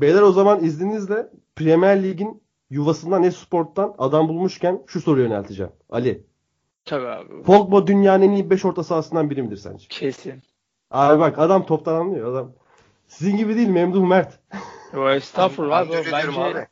[0.00, 1.26] Beyler o zaman izninizle
[1.56, 5.72] Premier Lig'in yuvasından Esport'tan adam bulmuşken şu soruyu yönelteceğim.
[5.90, 6.24] Ali,
[6.84, 7.42] Tabii abi.
[7.42, 9.86] Pogba dünyanın en iyi 5 orta sahasından biri midir sence?
[9.88, 10.42] Kesin.
[10.90, 12.52] Abi bak adam toptan anlıyor adam.
[13.06, 14.40] Sizin gibi değil Memduh Mert.
[14.96, 15.88] O estağfurullah.
[15.88, 16.66] Diyorum Bence abi.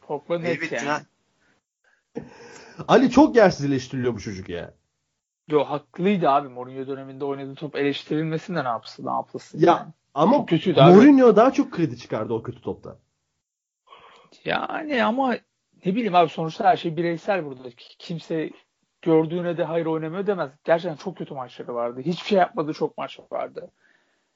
[0.00, 0.86] Pogba net yani.
[0.86, 1.02] ya.
[2.88, 4.74] Ali çok yersiz eleştiriliyor bu çocuk ya.
[5.48, 6.48] Yo haklıydı abi.
[6.48, 9.58] Mourinho döneminde oynadığı top eleştirilmesin de ne yapsın ne yapılsın.
[9.60, 9.92] Ya yani.
[10.14, 10.94] ama Çok kötüydü abi.
[10.94, 12.96] Mourinho daha çok kredi çıkardı o kötü topta.
[14.44, 15.36] Yani ama
[15.86, 17.68] ne bileyim abi sonuçta her şey bireysel burada.
[17.98, 18.50] Kimse
[19.02, 20.50] gördüğüne de hayır oynamıyor demez.
[20.64, 22.00] Gerçekten çok kötü maçları vardı.
[22.00, 23.70] Hiçbir şey yapmadığı çok maç vardı.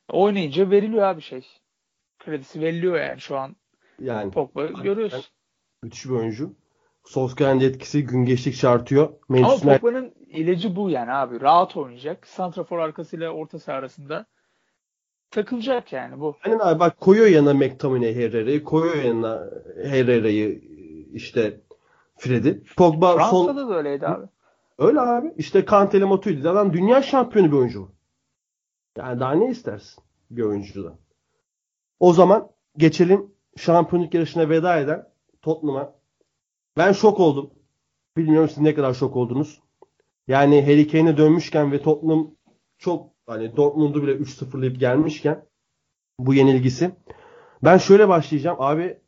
[0.09, 1.47] Oynayınca veriliyor abi şey.
[2.19, 3.57] Kredisi veriliyor yani şu an
[4.01, 5.33] Yani Pogba görüyoruz.
[5.83, 6.55] müthiş bir oyuncu.
[7.05, 9.05] Solskjaer'in etkisi gün geçtikçe artıyor.
[9.09, 11.41] Ama Manchester United- Pogba'nın ilacı bu yani abi.
[11.41, 12.27] Rahat oynayacak.
[12.27, 14.27] Santrafor arkasıyla orta saha arasında
[15.35, 16.37] takılacak yani bu.
[16.45, 19.51] Aynen abi bak koyuyor yanına McTominay Herrera'yı, koyuyor yanına
[19.83, 20.61] Herrera'yı
[21.13, 21.61] işte
[22.17, 22.63] Fred'i.
[22.77, 24.27] Pogba Fransa'da da öyleydi abi.
[24.79, 25.35] öyle abi.
[25.37, 27.89] İşte Kantele Matuidi adam dünya şampiyonu bir oyuncu.
[28.97, 30.97] Yani daha ne istersin bir oyuncudan?
[32.01, 35.09] O zaman geçelim şampiyonluk yarışına veda eden
[35.43, 35.93] Tottenham'a.
[36.77, 37.51] Ben şok oldum.
[38.17, 39.61] Bilmiyorum siz ne kadar şok oldunuz.
[40.29, 42.31] Yani Harry Kane'e dönmüşken ve Tottenham
[42.79, 45.45] çok hani Dortmund'u bile 3-0'layıp gelmişken
[46.19, 46.95] bu yenilgisi.
[47.65, 48.57] Ben şöyle başlayacağım.
[48.61, 48.99] Abi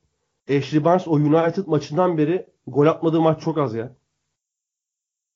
[0.50, 3.96] Ashley Barnes o United maçından beri gol atmadığı maç çok az ya.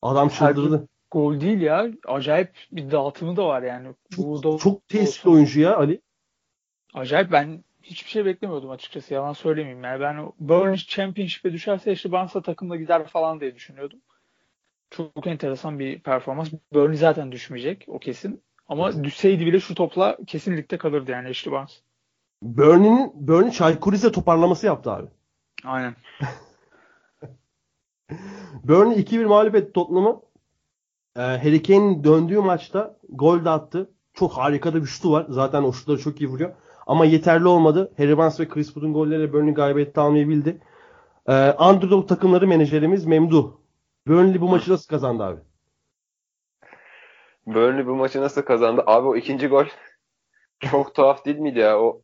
[0.02, 0.88] Adam çıldırdı.
[1.10, 1.86] Gol değil ya.
[2.06, 3.88] Acayip bir dağıtımı da var yani.
[4.16, 6.00] Bu da Çok, çok tesisli oyuncu ya Ali.
[6.94, 9.14] Acayip ben hiçbir şey beklemiyordum açıkçası.
[9.14, 9.84] Yalan söylemeyeyim.
[9.84, 14.00] Yani ben o Burnley Championship'e düşerse işte Barnes'a takımla gider falan diye düşünüyordum.
[14.90, 16.50] Çok, çok enteresan bir performans.
[16.72, 17.84] Burnley zaten düşmeyecek.
[17.88, 18.42] O kesin.
[18.70, 21.82] Ama düşseydi bile şu topla kesinlikle kalırdı yani Ashley Barnes.
[22.42, 25.06] Burnley'nin Burnley Çaykur Rize toparlaması yaptı abi.
[25.64, 25.94] Aynen.
[28.64, 30.20] Burnley 2-1 mağlup etti Tottenham'ı.
[31.16, 33.90] Ee, Harry Kane'in döndüğü maçta gol de attı.
[34.14, 35.26] Çok harika da bir şutu var.
[35.28, 36.54] Zaten o şutları çok iyi vuruyor.
[36.86, 37.92] Ama yeterli olmadı.
[37.96, 40.60] Harry Barnes ve Chris Wood'un golleriyle Burnley galibiyeti almayı bildi.
[41.28, 43.52] Ee, underdog takımları menajerimiz Memduh.
[44.06, 45.40] Burnley bu maçı nasıl kazandı abi?
[47.46, 48.82] Burnley bu maçı nasıl kazandı?
[48.86, 49.64] Abi o ikinci gol
[50.60, 51.80] çok tuhaf değil miydi ya?
[51.80, 52.02] O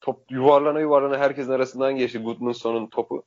[0.00, 3.24] top yuvarlana yuvarlana herkesin arasından geçti Goodmanson'un topu.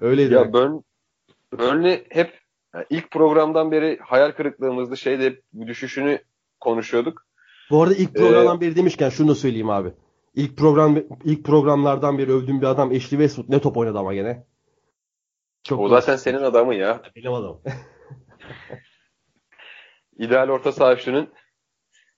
[0.00, 0.34] Öyleydi.
[0.34, 0.80] Ya Burn,
[1.52, 2.40] Burnley hep
[2.74, 4.96] yani ilk programdan beri hayal kırıklığımızdı.
[4.96, 6.22] Şeyde hep düşüşünü
[6.60, 7.26] konuşuyorduk.
[7.70, 9.92] Bu arada ilk programdan beri demişken şunu da söyleyeyim abi.
[10.34, 14.46] İlk program ilk programlardan beri övdüğüm bir adam Ashley Westwood ne top oynadı ama gene.
[15.62, 17.02] Çok O zaten senin adamın ya.
[17.16, 17.60] benim adamım.
[20.18, 21.28] İdeal orta saha üçlünün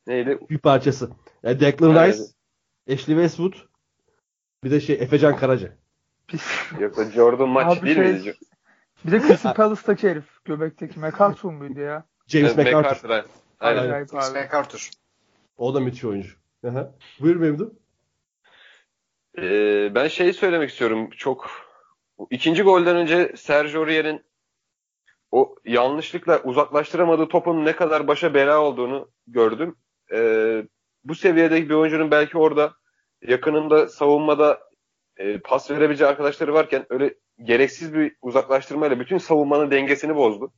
[0.06, 0.38] neydi?
[0.50, 1.10] bir parçası.
[1.42, 2.14] Yani Declan Evet.
[2.14, 2.22] Rice,
[2.94, 3.52] Ashley Westwood,
[4.64, 5.76] bir de şey Efecan Karaca.
[6.78, 8.36] Yoksa Jordan maç Abi değil şey- miydi?
[9.04, 10.44] Bir de Crystal Palace'taki herif.
[10.44, 12.04] Göbekteki McArthur muydu ya?
[12.26, 12.78] James Evet, McArthur.
[12.78, 13.24] McArthur, aynen.
[13.60, 13.82] Aynen.
[13.82, 14.38] Acayip abi.
[14.38, 14.90] MacArthur.
[15.56, 16.34] O da müthiş oyuncu.
[16.68, 16.94] Aha.
[17.20, 17.74] Buyur Memdu.
[19.38, 21.10] Ee, ben şeyi söylemek istiyorum.
[21.10, 21.50] Çok
[22.30, 24.22] ikinci golden önce Sergio Aurier'in
[25.32, 29.76] o yanlışlıkla uzaklaştıramadığı topun ne kadar başa bela olduğunu gördüm.
[30.12, 30.66] Ee,
[31.04, 32.72] bu seviyedeki bir oyuncunun belki orada
[33.22, 34.60] yakınında savunmada
[35.16, 40.52] e, pas verebileceği arkadaşları varken öyle gereksiz bir uzaklaştırmayla bütün savunmanın dengesini bozdu.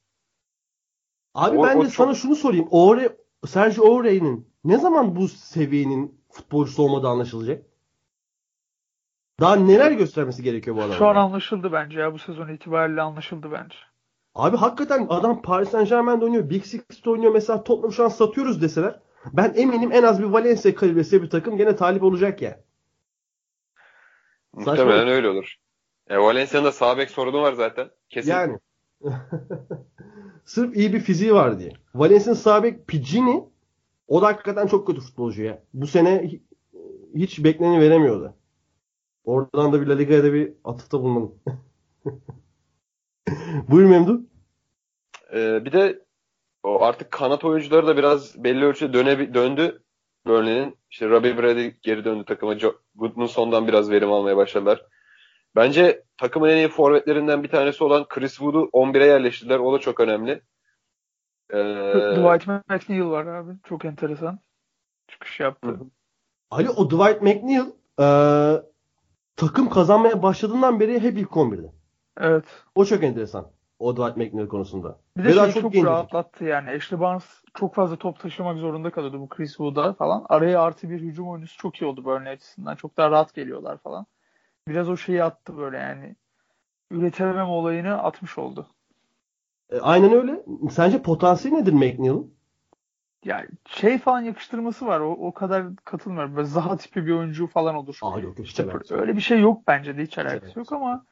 [1.35, 2.69] Abi O- ben o de çok- sana şunu sorayım.
[2.71, 3.17] Oğre,
[3.47, 7.67] Sergio Aurel'in ne zaman bu seviyenin futbolcusu olmadığı anlaşılacak?
[9.41, 10.95] Daha neler göstermesi gerekiyor bu adamın?
[10.97, 12.13] Şu an anlaşıldı bence ya.
[12.13, 13.77] Bu sezon itibariyle anlaşıldı bence.
[14.35, 16.51] Abi hakikaten adam Paris Saint Germain'de oynuyor.
[16.51, 17.33] Big Six'te oynuyor.
[17.33, 19.01] Mesela Tottenham şu an satıyoruz deseler.
[19.33, 22.61] Ben eminim en az bir Valencia kalibresi bir takım gene talip olacak ya.
[24.53, 25.55] Muhtemelen öyle olur.
[26.09, 27.91] E, Valencia'nın da sağ bek sorunu var zaten.
[28.09, 28.31] Kesin.
[28.31, 28.59] Yani.
[30.45, 31.73] Sırf iyi bir fiziği var diye.
[31.95, 33.45] Valencia'nın sağ bek Piccini
[34.09, 35.63] o da hakikaten çok kötü futbolcu ya.
[35.75, 36.43] Bu sene hi-
[37.15, 38.35] hiç bekleneni veremiyordu.
[39.25, 41.35] Oradan da bir La Liga'ya da bir atıfta bulunalım.
[43.69, 44.21] Buyur Memduh.
[45.35, 46.05] E, bir de
[46.63, 49.83] o artık kanat oyuncuları da biraz belli ölçüde döne, döndü.
[50.27, 50.79] Burnley'nin.
[50.91, 52.55] İşte Robbie Brady geri döndü takıma.
[52.95, 54.87] Goodmanson'dan biraz verim almaya başladılar.
[55.57, 59.59] Bence takımın en iyi forvetlerinden bir tanesi olan Chris Wood'u 11'e yerleştirdiler.
[59.59, 60.43] O da çok önemli.
[61.51, 61.59] Ee,
[62.17, 63.53] Dwight McNeil var abi.
[63.65, 64.39] Çok enteresan.
[65.09, 65.69] Çıkış yaptı.
[65.69, 65.81] Hı.
[66.51, 67.65] Ali o Dwight McNeil
[67.99, 68.63] eee,
[69.37, 71.73] takım kazanmaya başladığından beri hep ilk 11'de.
[72.21, 72.45] Evet.
[72.75, 73.47] O çok enteresan.
[73.79, 74.99] O Dwight McNeil konusunda.
[75.17, 75.85] Bir de şey çok, gencecik.
[75.85, 76.71] rahatlattı yani.
[76.71, 80.27] Ashley Barnes çok fazla top taşımak zorunda kalıyordu bu Chris Wood'a falan.
[80.29, 82.77] Araya artı bir hücum oyuncusu çok iyi oldu Burnley açısından.
[82.77, 84.07] Çok daha rahat geliyorlar falan.
[84.69, 86.17] Biraz o şeyi attı böyle yani.
[86.91, 88.67] Üretemem olayını atmış oldu.
[89.71, 90.43] E, aynen öyle.
[90.71, 92.35] Sence potansiyeli nedir McNeil'in?
[93.25, 95.01] Yani şey falan yakıştırması var.
[95.01, 96.37] O, o kadar katılmıyorum.
[96.37, 97.99] Böyle Zaha tipi bir oyuncu falan olur.
[98.03, 100.57] Aa yok yok İşte işte öyle bir şey yok bence de hiç alakası Evet.
[100.57, 101.05] yok ama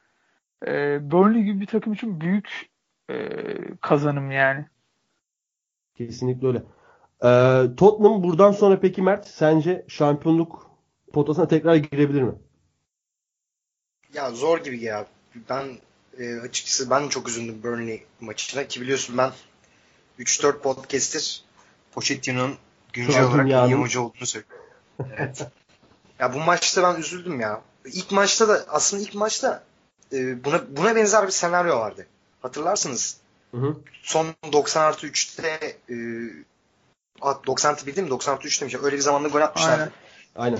[0.67, 2.69] e, Burnley gibi bir takım için büyük
[3.09, 3.15] e,
[3.81, 4.65] kazanım yani.
[5.97, 6.63] Kesinlikle öyle.
[7.23, 10.71] Ee, Tottenham buradan sonra peki Mert sence şampiyonluk
[11.13, 12.33] potasına tekrar girebilir mi?
[14.13, 15.05] Ya zor gibi ya.
[15.49, 15.65] Ben
[16.19, 19.31] e, açıkçası ben çok üzüldüm Burnley maçına ki biliyorsun ben
[20.19, 21.43] 3-4 podcast'tir
[21.91, 22.55] Pochettino'nun
[22.93, 24.65] güncel olarak dünyanın- iyi hoca olduğunu söylüyorum.
[25.17, 25.47] Evet.
[26.19, 27.61] ya bu maçta ben üzüldüm ya.
[27.85, 29.63] İlk maçta da aslında ilk maçta
[30.13, 32.07] e, buna buna benzer bir senaryo vardı.
[32.41, 33.17] Hatırlarsınız.
[33.51, 33.75] Hı hı.
[34.03, 35.95] Son 90 artı 3'te e,
[37.21, 38.11] ah, 90 artı 1 değil mi?
[38.11, 38.75] 90 artı 3 demiş.
[38.83, 39.81] Öyle bir zamanda gol atmışlardı.
[39.81, 39.91] Aynen.
[40.35, 40.59] Aynen.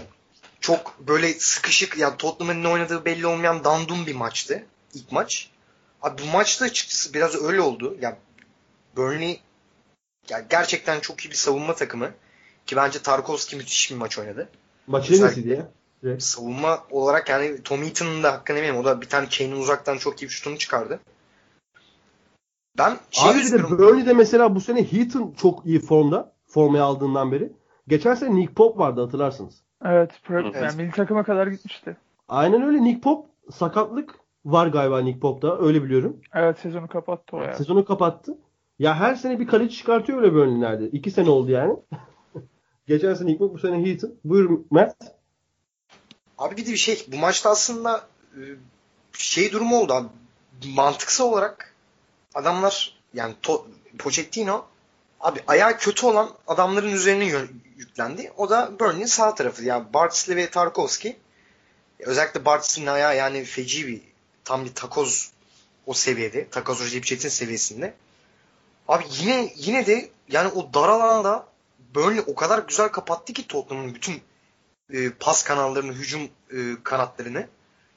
[0.61, 5.49] çok böyle sıkışık ya Tottenham'ın ne oynadığı belli olmayan dandum bir maçtı ilk maç.
[6.01, 7.97] Abi bu maçta açıkçası biraz öyle oldu.
[8.01, 8.17] Ya
[8.95, 9.41] Burnley
[10.29, 12.11] ya gerçekten çok iyi bir savunma takımı
[12.65, 14.49] ki bence Tarkovski müthiş bir maç oynadı.
[14.87, 15.67] Maçı nesiydi ya?
[16.03, 16.23] Direkt.
[16.23, 18.81] Savunma olarak yani Tom Heaton'ın da hakkını yemeyeyim.
[18.81, 20.99] O da bir tane Kane'in uzaktan çok iyi bir şutunu çıkardı.
[22.77, 23.63] Ben şey Abi bir de.
[23.69, 26.33] Burnley'de mesela bu sene Heaton çok iyi formda.
[26.47, 27.53] Formayı aldığından beri.
[27.87, 29.63] Geçen sene Nick Pope vardı hatırlarsınız.
[29.85, 30.63] Evet, pro- Evet.
[30.63, 31.97] yani milli takıma kadar gitmişti.
[32.27, 36.21] Aynen öyle Nick Pope sakatlık var galiba Nick Pope'da öyle biliyorum.
[36.33, 37.53] Evet sezonu kapattı o ya.
[37.53, 38.37] Sezonu kapattı.
[38.79, 40.87] Ya her sene bir kaleci çıkartıyor öyle Burnley'lerde.
[40.89, 41.75] İki sene oldu yani.
[42.87, 44.13] Geçen sene Nick Pope bu sene Heaton.
[44.23, 44.95] Buyur Mert.
[46.41, 48.41] Abi bir de bir şey bu maçta aslında e,
[49.13, 50.07] şey durumu oldu abi.
[50.65, 51.73] Mantıksal olarak
[52.33, 53.67] adamlar yani to,
[53.99, 54.65] Pochettino
[55.19, 57.25] abi ayağı kötü olan adamların üzerine
[57.77, 58.31] yüklendi.
[58.37, 59.63] O da Burnley'in sağ tarafı.
[59.63, 61.17] Yani Bartsley ve Tarkovski.
[61.99, 64.01] Özellikle Bartsley'nin ayağı yani feci bir
[64.43, 65.31] tam bir takoz
[65.85, 66.49] o seviyede.
[66.49, 67.93] Takoz Recep seviyesinde.
[68.87, 71.47] Abi yine yine de yani o dar alanda
[71.95, 74.21] Burnley o kadar güzel kapattı ki Tottenham'ın bütün
[74.93, 76.21] e, pas kanallarını, hücum
[76.51, 77.47] e, kanatlarını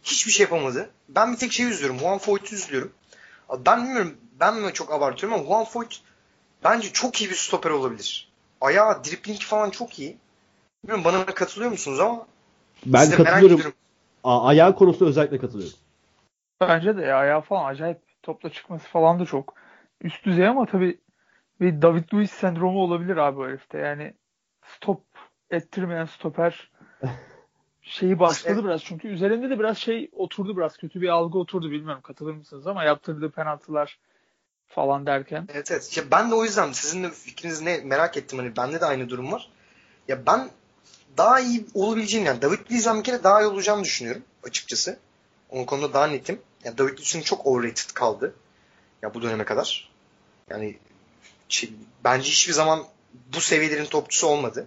[0.03, 0.91] hiçbir şey yapamadı.
[1.09, 1.99] Ben bir tek şey üzülüyorum.
[1.99, 2.93] Juan Foyt'u üzülüyorum.
[3.67, 6.01] Ben bilmiyorum ben mi çok abartıyorum ama Juan Foyt
[6.65, 8.29] bence çok iyi bir stoper olabilir.
[8.61, 10.17] Ayağı, dribling falan çok iyi.
[10.85, 12.27] Bilmiyorum bana katılıyor musunuz ama
[12.87, 13.57] Ben siz de merak katılıyorum.
[13.57, 13.77] ediyorum.
[14.25, 15.79] A- ayağı konusunda özellikle katılıyorum.
[16.61, 19.55] Bence de ya ayağı falan acayip topla çıkması falan da çok
[20.01, 21.01] üst düzey ama tabii
[21.61, 23.79] bir David Luiz sendromu olabilir abi o herifte.
[23.79, 24.15] Yani
[24.67, 25.01] stop
[25.51, 26.71] ettirmeyen stoper
[27.83, 32.03] şeyi başladı biraz çünkü üzerinde de biraz şey oturdu biraz kötü bir algı oturdu bilmiyorum
[32.03, 33.99] katılır mısınız ama yaptırdığı penaltılar
[34.69, 35.49] falan derken.
[35.53, 35.97] Evet evet.
[35.97, 38.39] Ya ben de o yüzden sizin de fikriniz ne merak ettim.
[38.39, 39.51] Hani bende de aynı durum var.
[40.09, 40.51] Ya ben
[41.17, 44.99] daha iyi olabileceğini yani David Luiz'den bir kere daha iyi olacağını düşünüyorum açıkçası.
[45.51, 46.41] O konuda daha netim.
[46.65, 48.35] Ya David Luiz'in çok overrated kaldı.
[49.03, 49.91] Ya bu döneme kadar.
[50.51, 50.79] Yani
[51.49, 51.73] şey-
[52.05, 52.85] bence hiçbir zaman
[53.35, 54.67] bu seviyelerin topçusu olmadı.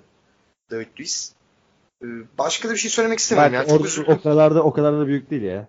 [0.72, 1.37] David Luiz.
[2.04, 3.54] Ee, Başka da bir şey söylemek istemiyorum.
[3.54, 4.14] Yani çok o, üzüldüm.
[4.14, 5.68] o kadar da o kadar da büyük değil ya.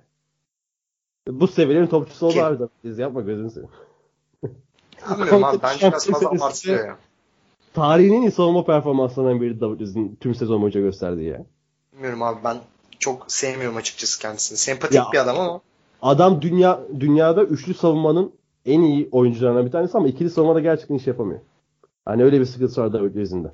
[1.29, 2.64] Bu seviyenin topçusu oldu abi.
[2.85, 3.70] Biz yapma gözünü seveyim.
[5.11, 5.59] Bilmiyorum abi.
[5.62, 6.97] Bence biraz fazla abartılıyor ya.
[7.74, 11.45] Tarihin en iyi savunma performanslarından biri David Luiz'in tüm sezon boyunca gösterdiği ya.
[11.93, 12.57] Bilmiyorum abi ben
[12.99, 14.59] çok sevmiyorum açıkçası kendisini.
[14.59, 15.05] Sempatik Ya.
[15.12, 15.61] bir adam ama
[16.03, 18.33] Adam dünya dünyada üçlü savunmanın
[18.66, 21.41] en iyi oyuncularından bir tanesi ama ikili savunmada gerçekten iş yapamıyor.
[22.05, 23.53] Hani öyle bir sıkıntısı var David Luiz'inde.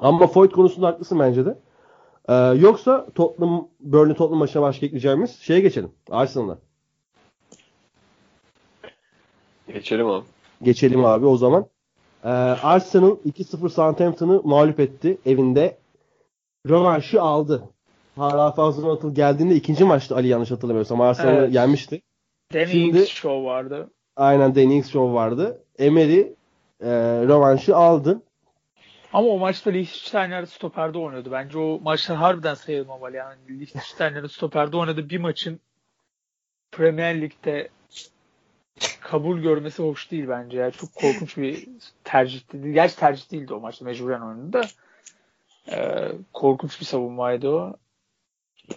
[0.00, 1.58] Ama Foyt konusunda haklısın bence de.
[2.28, 5.90] Ee, yoksa Tottenham, Burnley Tottenham maçına başka ekleyeceğimiz şeye geçelim.
[6.10, 6.58] Arsenal'a.
[9.72, 10.24] Geçelim abi.
[10.62, 11.66] Geçelim abi o zaman.
[12.24, 15.18] Ee, Arsenal 2-0 Southampton'ı mağlup etti.
[15.26, 15.76] Evinde
[16.68, 17.62] rövanşı aldı.
[18.16, 21.54] Hala fazla atıl geldiğinde ikinci maçta Ali yanlış hatırlamıyorsam Arsenal'ı Evet.
[21.54, 22.02] yenmişti.
[22.54, 23.90] Danny Şimdi- Ings Show vardı.
[24.16, 25.62] Aynen Danny Ings Show vardı.
[25.78, 26.88] Emery e,
[27.28, 28.22] rövanşı aldı.
[29.16, 31.32] Ama o maçta Liechtensteiner stoperde oynuyordu.
[31.32, 33.16] Bence o maçlar harbiden sayılmamalı.
[33.16, 35.60] Yani Liechtensteiner'in stoperde oynadığı bir maçın
[36.72, 37.68] Premier Lig'de
[39.00, 40.58] kabul görmesi hoş değil bence.
[40.58, 41.68] Yani çok korkunç bir
[42.04, 42.72] tercihti.
[42.72, 43.84] Gerçi tercih değildi o maçta.
[43.84, 44.62] Mecburen oynadı da.
[45.68, 47.76] Ee, korkunç bir savunmaydı o.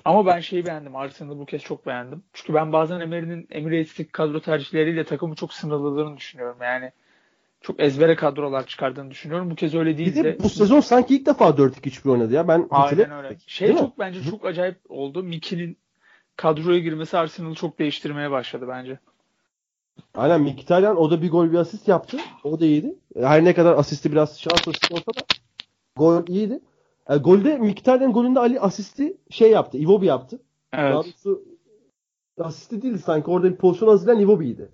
[0.05, 0.95] Ama ben şeyi beğendim.
[0.95, 2.23] Arsenal'ı bu kez çok beğendim.
[2.33, 6.57] Çünkü ben bazen Emery'nin Emirates'lik kadro tercihleriyle takımı çok sınırladığını düşünüyorum.
[6.61, 6.91] Yani
[7.61, 9.51] çok ezbere kadrolar çıkardığını düşünüyorum.
[9.51, 12.47] Bu kez öyle Bir değil de bu sezon sanki ilk defa 4-2-3-1 oynadı ya.
[12.47, 13.37] Ben Aynen öyle.
[13.47, 13.85] Şey Değil mi?
[13.85, 15.23] çok bence çok acayip oldu.
[15.23, 15.77] Mickey'nin
[16.35, 18.99] kadroya girmesi Arsenal'ı çok değiştirmeye başladı bence.
[20.15, 22.17] Aynen Mkhitaryan o da bir gol bir asist yaptı.
[22.43, 22.95] O da iyiydi.
[23.15, 25.21] Her ne kadar asisti biraz şans asisti olsa da
[25.95, 26.59] gol iyiydi.
[27.09, 29.77] E, golde Mkhitaryan golünde Ali asisti şey yaptı.
[29.77, 30.39] Iwobi yaptı.
[30.73, 30.93] Daha Evet.
[31.05, 31.43] doğrusu
[32.39, 33.31] asisti değildi sanki.
[33.31, 34.69] Orada bir pozisyon hazırlayan Iwobi'ydi.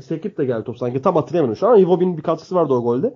[0.00, 1.02] Sekip de geldi top sanki.
[1.02, 1.78] Tam hatırlayamadım şu an.
[1.78, 3.14] Iwobi'nin bir katkısı vardı o golde.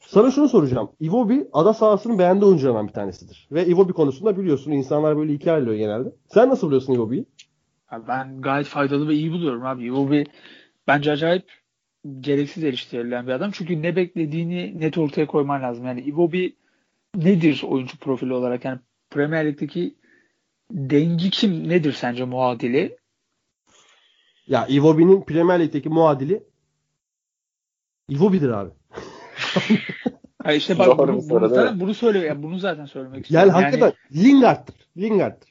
[0.00, 0.90] Sana şunu soracağım.
[1.00, 3.48] Iwobi ada sahasının beğendiği oyunculardan bir tanesidir.
[3.52, 6.12] Ve Iwobi konusunda biliyorsun insanlar böyle iki ayrılıyor genelde.
[6.26, 7.26] Sen nasıl buluyorsun Iwobi'yi?
[8.08, 9.84] Ben gayet faydalı ve iyi buluyorum abi.
[9.84, 10.24] Iwobi
[10.86, 11.44] bence acayip
[12.20, 13.50] gereksiz eleştirilen bir adam.
[13.50, 15.86] Çünkü ne beklediğini net ortaya koyman lazım.
[15.86, 16.56] Yani Iwobi
[17.14, 18.64] nedir oyuncu profili olarak?
[18.64, 18.78] Yani
[19.10, 19.94] Premier Lig'deki
[20.70, 22.96] dengi kim nedir sence muadili?
[24.46, 26.42] Ya Iwobi'nin Premier Lig'deki muadili
[28.08, 28.70] Iwobi'dir abi.
[30.46, 33.50] Ha işte bak Doğru bunu, bunu, zaten, bunu söyle yani bunu zaten söylemek Yani istiyorum.
[33.50, 34.74] hakikaten Lingard'dır.
[34.96, 35.48] Lingard'dır.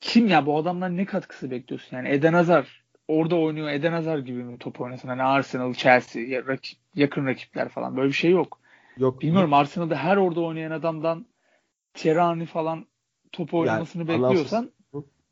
[0.00, 1.96] kim ya bu adamdan ne katkısı bekliyorsun?
[1.96, 3.68] Yani Eden Hazar orada oynuyor.
[3.68, 5.08] Eden Hazar gibi mi top oynasın?
[5.08, 7.96] Hani Arsenal, Chelsea, rakip, yakın rakipler falan.
[7.96, 8.58] Böyle bir şey yok.
[8.96, 9.22] Yok.
[9.22, 11.26] Bilmiyorum Arsenal'da her orada oynayan adamdan
[11.94, 12.86] Tierney falan
[13.32, 14.70] top oynamasını Yani bekliyorsan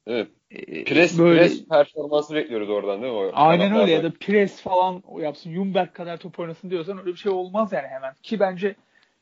[0.07, 0.29] Evet.
[0.51, 3.19] e, Pres, böyle pres performansı bekliyoruz oradan değil mi?
[3.19, 5.53] O aynen öyle ya da pres falan yapsın.
[5.53, 8.15] Jumberg kadar top oynasın diyorsan öyle bir şey olmaz yani hemen.
[8.23, 8.75] Ki bence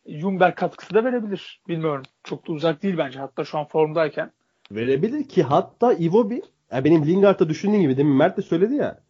[0.07, 1.61] Jumberg katkısı da verebilir.
[1.69, 2.03] Bilmiyorum.
[2.25, 3.19] Çok da uzak değil bence.
[3.19, 4.31] Hatta şu an formdayken.
[4.71, 9.01] Verebilir ki hatta Iwobi ya benim Lingard'da düşündüğüm gibi demin Mert de söyledi ya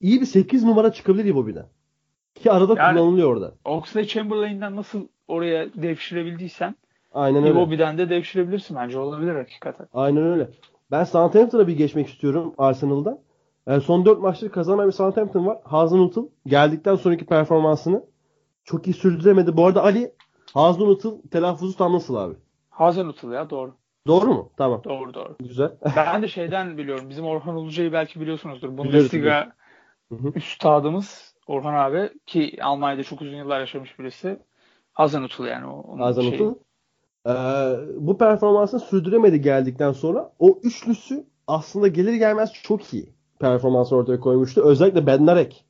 [0.00, 1.66] iyi bir 8 numara çıkabilir Iwobi'den.
[2.34, 3.54] Ki arada Yani- kullanılıyor orada.
[3.64, 6.74] Oxlade Chamberlain'den nasıl oraya devşirebildiysen
[7.12, 7.50] Aynen öyle.
[7.50, 8.98] Iwobi'den de devşirebilirsin bence.
[8.98, 9.86] Olabilir hakikaten.
[9.94, 10.48] Aynen öyle.
[10.90, 13.18] Ben Southampton'a bir geçmek istiyorum Arsenal'dan.
[13.66, 15.58] Yani son 4 maçları kazanan bir Southampton var.
[15.64, 18.04] Hazenhuttl geldikten sonraki performansını
[18.64, 19.56] çok iyi sürdüremedi.
[19.56, 20.12] Bu arada Ali
[20.54, 22.34] Hazenhuttl telaffuzu tam nasıl abi?
[22.70, 23.74] Hazenhuttl ya doğru.
[24.06, 24.52] Doğru mu?
[24.56, 24.84] Tamam.
[24.84, 25.36] Doğru doğru.
[25.40, 25.72] Güzel.
[25.96, 27.08] Ben de şeyden biliyorum.
[27.10, 28.78] Bizim Orhan Uluca'yı belki biliyorsunuzdur.
[28.78, 29.52] Bundesliga
[30.34, 34.38] üstadımız Orhan abi ki Almanya'da çok uzun yıllar yaşamış birisi.
[34.92, 35.80] Hazenhuttl yani o.
[35.80, 36.54] Onun Hazenhuttl.
[37.26, 37.30] Ee,
[37.96, 40.32] bu performansını sürdüremedi geldikten sonra.
[40.38, 44.62] O üçlüsü aslında gelir gelmez çok iyi performans ortaya koymuştu.
[44.64, 45.64] Özellikle Bednarek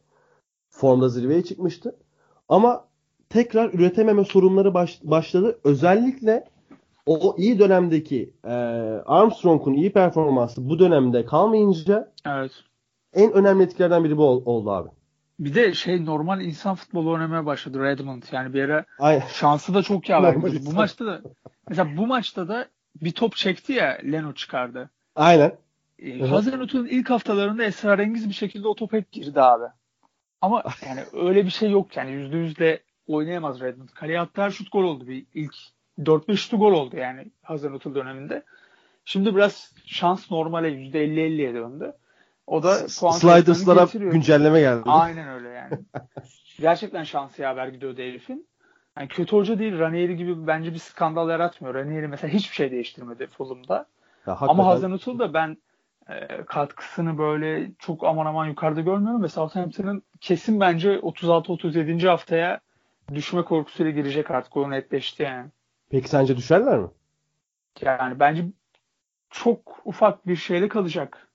[0.69, 1.97] formda zirveye çıkmıştı.
[2.49, 2.85] Ama
[3.29, 5.59] tekrar üretememe sorunları baş- başladı.
[5.65, 6.45] Özellikle
[7.07, 8.51] o iyi dönemdeki e,
[9.07, 12.53] Armstrong'un iyi performansı bu dönemde kalmayınca Evet.
[13.15, 14.89] en önemli etkilerden biri bu ol- oldu abi.
[15.41, 18.23] Bir de şey normal insan futbolu oynamaya başladı Redmond.
[18.33, 19.27] Yani bir ara Aynen.
[19.33, 20.35] şansı da çok yaver.
[20.35, 21.21] Normal Bu maçta da
[21.69, 22.69] mesela bu maçta da
[23.03, 24.91] bir top çekti ya Leno çıkardı.
[25.17, 25.53] Aynen.
[25.99, 26.27] E, hı.
[26.27, 29.65] Hazenhutt'un ilk haftalarında esrarengiz bir şekilde o top hep girdi abi.
[30.41, 33.89] Ama yani öyle bir şey yok yani yüzde yüzle oynayamaz Redmond.
[33.89, 35.09] Kaleye attığı her şut gol oldu.
[35.09, 35.55] Bir ilk
[35.99, 38.43] 4-5 şutu gol oldu yani Hazenhuttl döneminde.
[39.05, 41.93] Şimdi biraz şans normale %50-50'ye döndü.
[42.51, 44.83] O da puan Sliders'lara güncelleme geldi.
[44.87, 45.71] Aynen öyle yani.
[46.61, 48.47] Gerçekten şansı yaver gidiyordu herifin.
[48.99, 49.79] Yani kötü hoca değil.
[49.79, 51.75] Ranieri gibi bence bir skandal yaratmıyor.
[51.75, 53.87] Ranieri mesela hiçbir şey değiştirmedi Fulham'da.
[54.27, 54.67] Ya, Ama.
[54.67, 55.57] Hazenhuttl da ben
[56.09, 62.09] e, katkısını böyle çok aman aman yukarıda görmüyorum ve Southampton'ın kesin bence 36-37.
[62.09, 62.61] haftaya
[63.15, 65.49] düşme korkusuyla girecek artık o netleşti yani.
[65.91, 66.89] Peki sence düşerler mi?
[67.81, 68.45] Yani bence
[69.31, 71.30] çok ufak bir şeyle kalacak.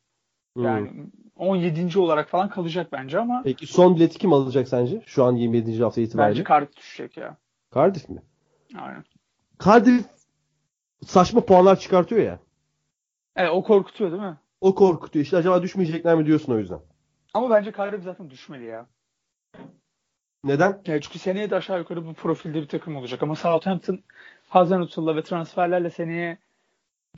[0.56, 0.64] Hmm.
[0.64, 0.89] Yani
[1.36, 1.99] 17.
[1.99, 5.01] olarak falan kalacak bence ama Peki son bileti kim alacak sence?
[5.06, 5.84] Şu an 27.
[5.84, 6.39] hafta itibariyle.
[6.39, 7.38] bence Cardiff düşecek ya.
[7.76, 8.22] Cardiff mi?
[8.78, 9.03] Aynen.
[9.66, 10.06] Cardiff
[11.06, 12.39] saçma puanlar çıkartıyor ya.
[13.36, 14.38] Evet, o korkutuyor değil mi?
[14.62, 15.26] O korkutuyor.
[15.26, 16.80] İşte acaba düşmeyecekler mi diyorsun o yüzden.
[17.34, 18.88] Ama bence Kyrie zaten düşmeli ya.
[20.43, 20.82] Neden?
[20.86, 23.24] Yani çünkü seneye de aşağı yukarı bu profilde bir takım olacak.
[23.24, 23.99] Ama Southampton
[24.49, 26.38] Hazenhutl'la ve transferlerle seneye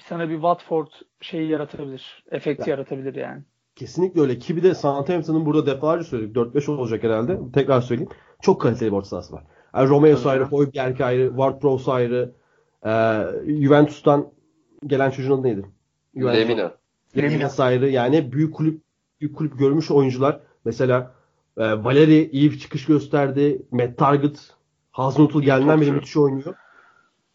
[0.06, 0.88] sana bir Watford
[1.22, 2.24] şeyi yaratabilir.
[2.32, 2.76] Efekti Ya.
[2.76, 3.44] yaratabilir yani.
[3.76, 4.38] Kesinlikle öyle.
[4.40, 6.36] Ki bir de Southampton'ın burada defalarca söyledik.
[6.36, 7.40] 4-5 olacak herhalde.
[7.54, 8.12] Tekrar söyleyeyim.
[8.42, 9.44] Çok kaliteli bir orta sahası var.
[9.74, 10.46] Yani Tabii ayrı.
[10.46, 12.32] Højbjerg ayrı, Ward-Prowse ayrı.
[12.86, 12.90] Ee,
[13.62, 14.28] Juventus'tan
[14.88, 15.66] gelen çocuğun adı neydi?
[16.16, 16.40] Juventus.
[16.40, 16.72] Lemina.
[17.18, 17.90] Lemina ayrı.
[17.90, 18.82] Yani büyük kulüp
[19.22, 20.40] büyük kulüp görmüş oyuncular.
[20.66, 21.12] Mesela
[21.58, 23.62] e, Valeri iyi bir çıkış gösterdi.
[23.72, 24.54] Matt Target
[24.92, 26.56] Haznut'u geldiğinden beri müthiş oynuyor.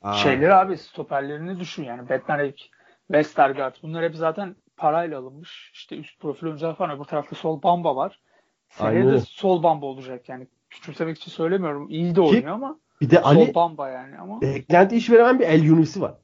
[0.03, 2.09] Aa, Şeyleri abi stoperlerini düşün yani.
[2.09, 2.71] Bednarek,
[3.07, 5.71] Westergaard bunlar hep zaten parayla alınmış.
[5.75, 6.97] İşte üst profil oyuncular falan.
[6.97, 8.21] Öbür tarafta sol Bamba var.
[8.69, 10.47] Seneye de sol Bamba olacak yani.
[10.71, 11.91] Küçümsemek için söylemiyorum.
[11.91, 15.45] İyi de oynuyor ama bir de sol Ali Bamba yani ama beklenti iş veremen bir
[15.45, 16.15] El Yunus'i var.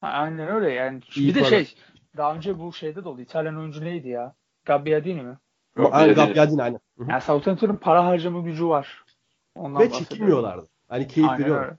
[0.00, 1.00] Ha, aynen öyle yani.
[1.16, 1.50] İyi bir de para.
[1.50, 1.74] şey
[2.16, 3.20] daha önce bu şeyde de oldu.
[3.20, 4.34] İtalyan oyuncu neydi ya?
[4.64, 5.38] Gabbiadini mi?
[5.76, 6.14] Yok, Aynen.
[6.14, 6.80] Gabbiadini aynen.
[7.08, 9.04] Yani Southampton'ın para harcama gücü var.
[9.54, 10.68] Ondan Ve çekinmiyorlardı.
[10.88, 11.76] Hani keyif veriyorlar.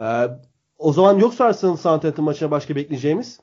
[0.00, 0.28] Ee,
[0.78, 3.40] o zaman yoksa Arsenal Southampton maçına başka bekleyeceğimiz?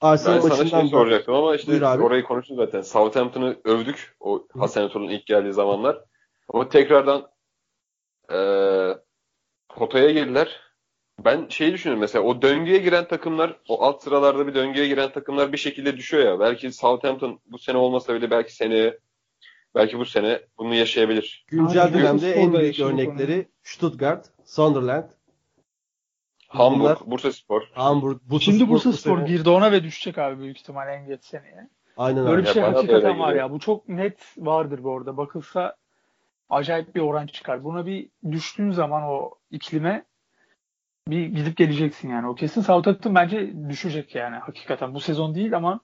[0.00, 2.02] Arsenal Ben sana maçından şey da- soracaktım ama işte abi.
[2.02, 2.80] orayı konuştuk zaten.
[2.82, 6.04] Southampton'ı övdük o Hasenhüttl'ün ilk geldiği zamanlar.
[6.48, 7.26] Ama tekrardan
[8.30, 8.98] eee
[9.68, 10.60] potaya girdiler.
[11.24, 15.52] Ben şeyi düşünüyorum mesela o döngüye giren takımlar o alt sıralarda bir döngüye giren takımlar
[15.52, 16.40] bir şekilde düşüyor ya.
[16.40, 18.98] Belki Southampton bu sene olmasa bile belki seneye
[19.74, 21.44] belki bu sene bunu yaşayabilir.
[21.48, 25.04] Güncel dönemde en büyük örnekleri Stuttgart, Sunderland,
[26.48, 27.62] Hamburg, Bunlar- Bursaspor.
[27.74, 30.88] Hamburg, Bursa Şimdi Spor Bursa bu Spor sene- girdi ona ve düşecek abi büyük ihtimal
[30.88, 31.68] en geç seneye.
[31.96, 32.42] Aynen Böyle öyle.
[32.46, 33.50] bir şey hakikaten var ya.
[33.50, 35.16] Bu çok net vardır bu arada.
[35.16, 35.76] Bakılsa
[36.50, 37.64] acayip bir oran çıkar.
[37.64, 40.04] Buna bir düştüğün zaman o iklime
[41.08, 42.28] bir gidip geleceksin yani.
[42.28, 44.94] O kesin Southampton bence düşecek yani hakikaten.
[44.94, 45.80] Bu sezon değil ama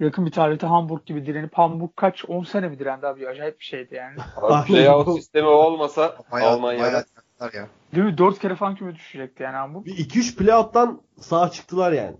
[0.00, 3.28] yakın bir tarihte Hamburg gibi direnip Hamburg kaç 10 sene mi direndi abi?
[3.28, 4.16] Acayip bir şeydi yani.
[4.36, 7.68] Abi playout sistemi olmasa Almanya'da bayağı direndiler ya.
[7.94, 8.18] Değil mi?
[8.18, 9.86] 4 kere falan küme düşecekti yani Hamburg.
[9.86, 12.16] Bir 2-3 playout'tan sağ çıktılar yani.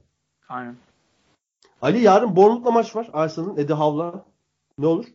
[0.48, 0.76] Aynen.
[1.82, 3.10] Ali yarın Bournemouth'la maç var.
[3.12, 4.24] Arsenal'ın Eddie Howe'la.
[4.78, 5.06] Ne olur?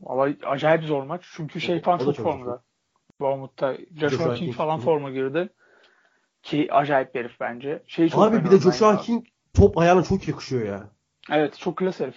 [0.00, 1.24] Vallahi acayip zor maç.
[1.36, 2.62] Çünkü şey falan çok çok formda.
[3.20, 4.54] Bournemouth'ta Joshua, King, King.
[4.54, 5.48] falan forma girdi.
[6.42, 7.82] Ki acayip bir herif bence.
[7.86, 8.96] Şeyi çok Abi bir de Joshua.
[8.96, 10.88] King top ayağına çok yakışıyor ya.
[11.30, 12.16] Evet çok klas herif.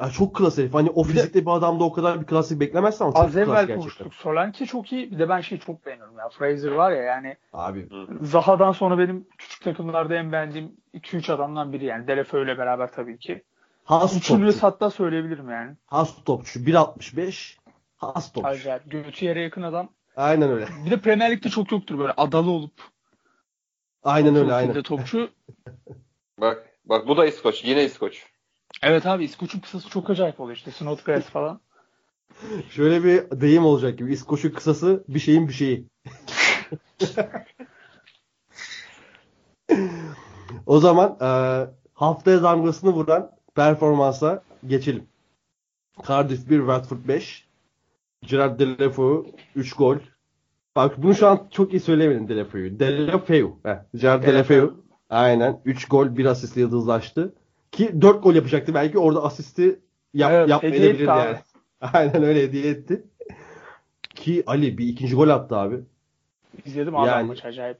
[0.00, 0.74] Ya çok klas herif.
[0.74, 3.54] Hani o fizikte bir adamda o kadar bir klasik beklemezsin ama çok Az klas evvel
[3.54, 3.78] gerçekten.
[3.80, 4.14] konuştuk.
[4.14, 5.10] Solanke çok iyi.
[5.10, 6.28] Bir de ben şeyi çok beğeniyorum ya.
[6.28, 7.88] Fraser var ya yani Abi
[8.22, 12.06] Zaha'dan sonra benim küçük takımlarda en beğendiğim 2-3 adamdan biri yani.
[12.06, 13.42] Delefeu ile beraber tabii ki.
[13.84, 14.62] has Üçüncü topçu.
[14.62, 15.76] hatta söyleyebilirim yani.
[15.86, 16.60] Has topçu.
[16.60, 17.56] 1.65.
[17.96, 18.48] Has topçu.
[18.48, 18.90] Acayip.
[18.90, 19.88] Götü yere yakın adam.
[20.16, 20.68] Aynen öyle.
[20.86, 22.72] Bir de Premier Lig'de çok yoktur böyle adalı olup.
[24.02, 24.82] Aynen öyle profilde aynen.
[24.82, 25.30] topçu.
[26.40, 27.64] bak bak bu da İskoç.
[27.64, 28.26] Yine İskoç.
[28.82, 30.70] Evet abi İskoç'un kısası çok acayip oluyor işte.
[30.70, 31.60] Snodgrass falan.
[32.70, 34.12] Şöyle bir deyim olacak gibi.
[34.12, 35.86] İskoç'un kısası bir şeyin bir şeyi.
[40.66, 41.26] o zaman e,
[41.94, 45.08] haftaya damgasını vuran performansa geçelim.
[46.08, 47.48] Cardiff 1, Watford 5.
[48.22, 49.26] Gerard Delafeu
[49.56, 49.96] 3 gol.
[50.76, 52.78] Bak bunu şu an çok iyi söyleyemedim Delafeu'yu.
[52.80, 53.58] Delafeu.
[53.62, 54.74] Heh, Gerard Delafeu.
[55.10, 55.60] Aynen.
[55.64, 57.34] 3 gol 1 asistle yıldızlaştı.
[57.72, 58.74] Ki 4 gol yapacaktı.
[58.74, 59.80] Belki orada asisti
[60.14, 61.20] yap, Evet, yapmayabilirdi abi.
[61.26, 61.36] yani.
[61.92, 63.02] Aynen öyle hediye etti.
[64.14, 65.80] Ki Ali bir ikinci gol attı abi.
[66.64, 67.78] İzledim Yani- maç acayip.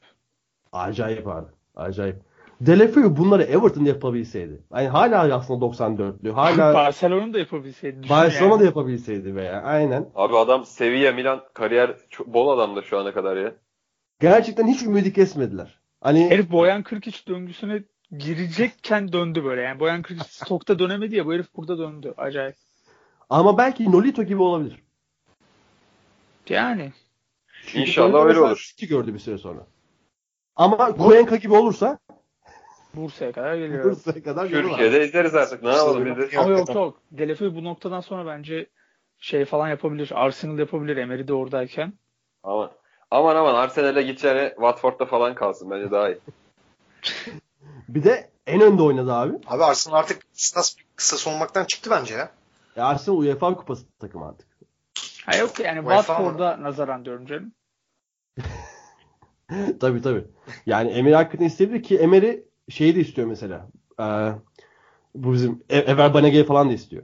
[0.73, 1.47] Acayip abi.
[1.77, 2.17] Acayip.
[2.61, 4.63] Delafeu bunları Everton yapabilseydi.
[4.75, 6.31] Yani hala aslında 94'lü.
[6.31, 8.09] Hala Barcelona'nın da yapabilseydi.
[8.09, 8.61] Barcelona yani.
[8.61, 10.07] da yapabilseydi veya aynen.
[10.15, 13.55] Abi adam Sevilla, Milan kariyer çok bol adamda şu ana kadar ya.
[14.21, 15.81] Gerçekten hiç ümidi kesmediler.
[16.01, 17.83] Hani Herif Boyan Kırkiç döngüsüne
[18.17, 19.61] girecekken döndü böyle.
[19.61, 22.15] Yani Boyan Kırkiç stokta dönemedi ya bu herif burada döndü.
[22.17, 22.57] Acayip.
[23.31, 24.83] ama belki Nolito gibi olabilir.
[26.49, 26.93] Yani.
[27.67, 28.67] Çünkü İnşallah öyle olur.
[28.69, 29.67] City gördü bir süre sonra.
[30.57, 31.99] Ama Cuenca gibi olursa
[32.95, 33.85] Bursa'ya kadar geliyor.
[33.85, 34.51] Bursa'ya kadar var.
[34.51, 35.63] Türkiye'de izleriz artık.
[35.63, 36.39] Ne yapalım biz de.
[36.39, 37.03] Ama yok yok.
[37.11, 38.67] Delefeu bu noktadan sonra bence
[39.19, 40.11] şey falan yapabilir.
[40.15, 40.97] Arsenal yapabilir.
[40.97, 41.93] Emery de oradayken.
[42.43, 42.71] Aman.
[43.11, 45.71] Aman aman Arsenal'e gideceğine Watford'da falan kalsın.
[45.71, 46.19] Bence daha iyi.
[47.89, 49.35] Bir de en önde oynadı abi.
[49.47, 52.31] Abi Arsenal artık kısas, kısas olmaktan çıktı bence ya.
[52.77, 54.49] E Arsenal UEFA kupası takımı artık.
[55.27, 57.53] Ha yok yani Watford'a nazaran diyorum canım.
[59.81, 60.25] tabii tabii.
[60.67, 63.69] Yani Emery hakikaten isteyebilir ki Emery şeyi de istiyor mesela.
[64.01, 64.33] Ee,
[65.15, 67.03] bu bizim E- Ever Banega'yı falan da istiyor.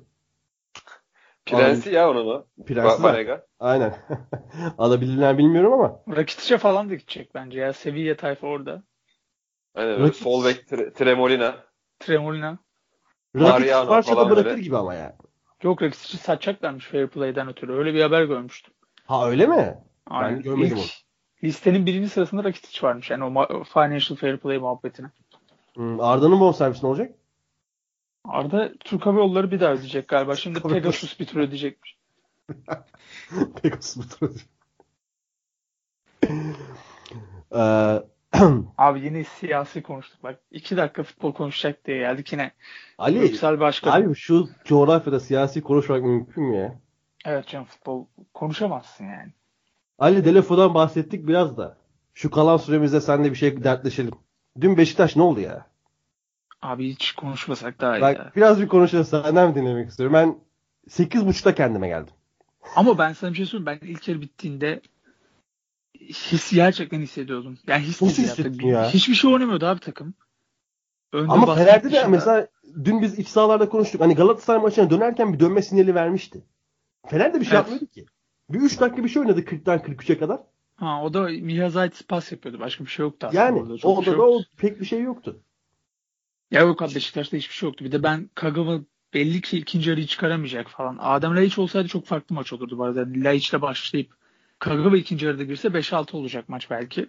[1.46, 2.46] Prensi ya onun o.
[2.66, 3.02] Prensi.
[3.02, 3.46] Banega.
[3.60, 3.96] Aynen.
[4.78, 6.00] Alabilirler bilmiyorum ama.
[6.16, 7.72] Rakitic'e falan da gidecek bence ya.
[7.72, 8.82] Sevilla tayfa orada.
[9.74, 10.12] Aynen öyle.
[10.12, 11.56] Sol bek Tre- Tremolina.
[11.98, 12.58] Tremolina.
[13.36, 14.62] Sparta'da falan bırakır böyle.
[14.62, 15.12] gibi ama yani.
[15.62, 17.72] Yok Rakic'i satacaklarmış fair play'den ötürü.
[17.72, 18.74] Öyle bir haber görmüştüm.
[19.06, 19.78] Ha öyle mi?
[20.06, 20.36] Aynen.
[20.36, 20.86] Ben görmedim İlk onu.
[21.44, 23.10] Listenin birinci sırasında Rakitic varmış.
[23.10, 25.10] Yani o financial fair play muhabbetine.
[25.74, 27.12] Hmm, Arda'nın bonservisi ne olacak?
[28.24, 30.36] Arda Türk Hava Yolları bir daha ödeyecek galiba.
[30.36, 30.60] Şimdi.
[30.60, 31.98] Pegasus bir tur ödeyecekmiş.
[33.62, 34.40] Pegasus bu tarafa.
[37.54, 38.02] Ee,
[38.78, 40.22] Abi yine siyasi konuştuk.
[40.22, 42.50] Bak iki dakika futbol konuşacak diye geldik yine.
[42.98, 44.02] Ali, Yüksel Başkan.
[44.02, 46.74] abi şu coğrafyada siyasi konuşmak mümkün mü ya?
[47.24, 49.32] Evet canım futbol konuşamazsın yani.
[49.98, 51.76] Ali Delefo'dan bahsettik biraz da.
[52.14, 54.12] Şu kalan süremizde seninle bir şey dertleşelim.
[54.60, 55.66] Dün Beşiktaş ne oldu ya?
[56.62, 58.02] Abi hiç konuşmasak daha iyi.
[58.02, 58.14] ya.
[58.14, 60.14] Bak biraz bir konuşalım senden dinlemek istiyorum.
[60.14, 60.38] Ben
[60.88, 62.14] 8.30'da kendime geldim.
[62.76, 63.80] Ama ben sana bir şey söyleyeyim.
[63.82, 64.80] Ben ilk yarı bittiğinde
[66.08, 67.58] his gerçekten hissediyordum.
[67.66, 68.88] Yani his Nasıl hissettin ya?
[68.90, 70.14] Hiçbir şey oynamıyordu abi takım.
[71.12, 72.48] Önde Ama Fener'de de mesela
[72.84, 74.00] dün biz iç sahalarda konuştuk.
[74.00, 76.44] Hani Galatasaray maçına dönerken bir dönme sinyali vermişti.
[77.06, 77.62] Fener de bir şey Evet.
[77.62, 78.06] yapmıyordu ki.
[78.50, 80.40] Bir 3 dakika bir şey oynadı 40'tan 43'e kadar.
[80.76, 82.60] Ha, o da Mihazaitis pas yapıyordu.
[82.60, 83.42] Başka bir şey yoktu aslında.
[83.42, 83.78] Yani orada.
[83.78, 85.40] Çok orada şey da o pek bir şey yoktu.
[86.50, 87.84] Ya yok abi Beşiktaş'ta hiçbir şey yoktu.
[87.84, 88.80] Bir de ben Kagawa
[89.14, 90.96] belli ki ikinci yarıyı çıkaramayacak falan.
[91.00, 93.00] Adem Laiç olsaydı çok farklı maç olurdu bu arada.
[93.00, 94.16] Yani Laiç'le başlayıp
[94.64, 97.06] Kagawa ikinci yarıda girse 5-6 olacak maç belki.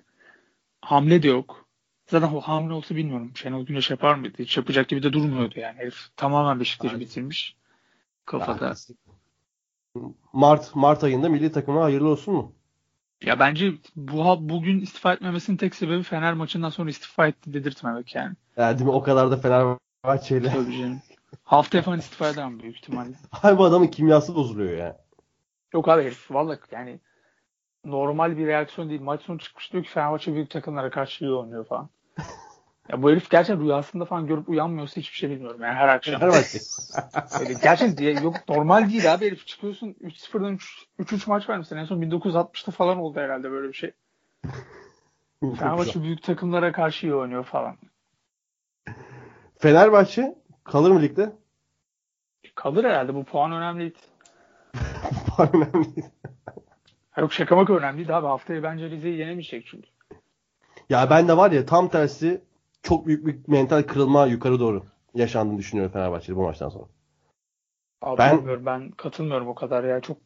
[0.82, 1.66] Hamle de yok.
[2.08, 3.32] Zaten o hamle olsa bilmiyorum.
[3.36, 4.38] Şenol Güneş yapar mıydı?
[4.40, 5.78] Hiç yapacak gibi de durmuyordu yani.
[5.78, 7.56] Herif tamamen Beşiktaş'ı bitirmiş.
[8.26, 8.74] Kafada.
[10.34, 12.54] Mart Mart ayında milli takıma hayırlı olsun mu?
[13.24, 18.36] Ya bence bu bugün istifa etmemesinin tek sebebi Fener maçından sonra istifa etti dedirtmemek yani.
[18.58, 18.92] Ya değil mi?
[18.92, 20.50] O kadar da Fenerbahçe'yle.
[20.50, 21.02] Tabii canım.
[21.44, 23.16] Haftaya falan istifa eder büyük ihtimalle.
[23.44, 24.98] Abi bu adamın kimyası bozuluyor ya.
[25.74, 27.00] Yok abi herif vallahi yani
[27.86, 29.02] normal bir reaksiyon değil.
[29.02, 31.90] Maç sonu çıkmış diyor ki Fenerbahçe büyük takımlara karşı iyi oynuyor falan.
[32.90, 35.62] ya bu herif gerçekten rüyasında falan görüp uyanmıyorsa hiçbir şey bilmiyorum.
[35.62, 36.20] Yani her akşam.
[36.20, 36.60] Fenerbahçe.
[37.40, 40.58] Öyle gerçekten diye, yok normal değil abi herif çıkıyorsun 3-0'dan
[41.00, 41.78] 3-3 maç vermişsin.
[41.78, 43.92] En son 1960'ta falan oldu herhalde böyle bir şey.
[45.42, 47.78] Fenerbahçe büyük takımlara karşı iyi oynuyor falan.
[49.58, 51.34] Fenerbahçe kalır mı ligde?
[52.56, 54.00] Kalır herhalde bu puan önemliydi.
[55.38, 56.08] Önemli değil.
[56.24, 56.25] Ha
[57.18, 58.28] Yok şaka maka önemliydi abi.
[58.28, 59.88] Haftaya bence Rize'yi yenemeyecek çünkü.
[60.90, 62.42] ya ben de var ya tam tersi
[62.84, 66.86] çok büyük bir mental kırılma yukarı doğru yaşandığını düşünüyorum Fenerbahçe'de bu maçtan sonra.
[68.02, 70.02] Abi Ben- ben katılmıyorum o kadar ya.
[70.02, 70.18] Çok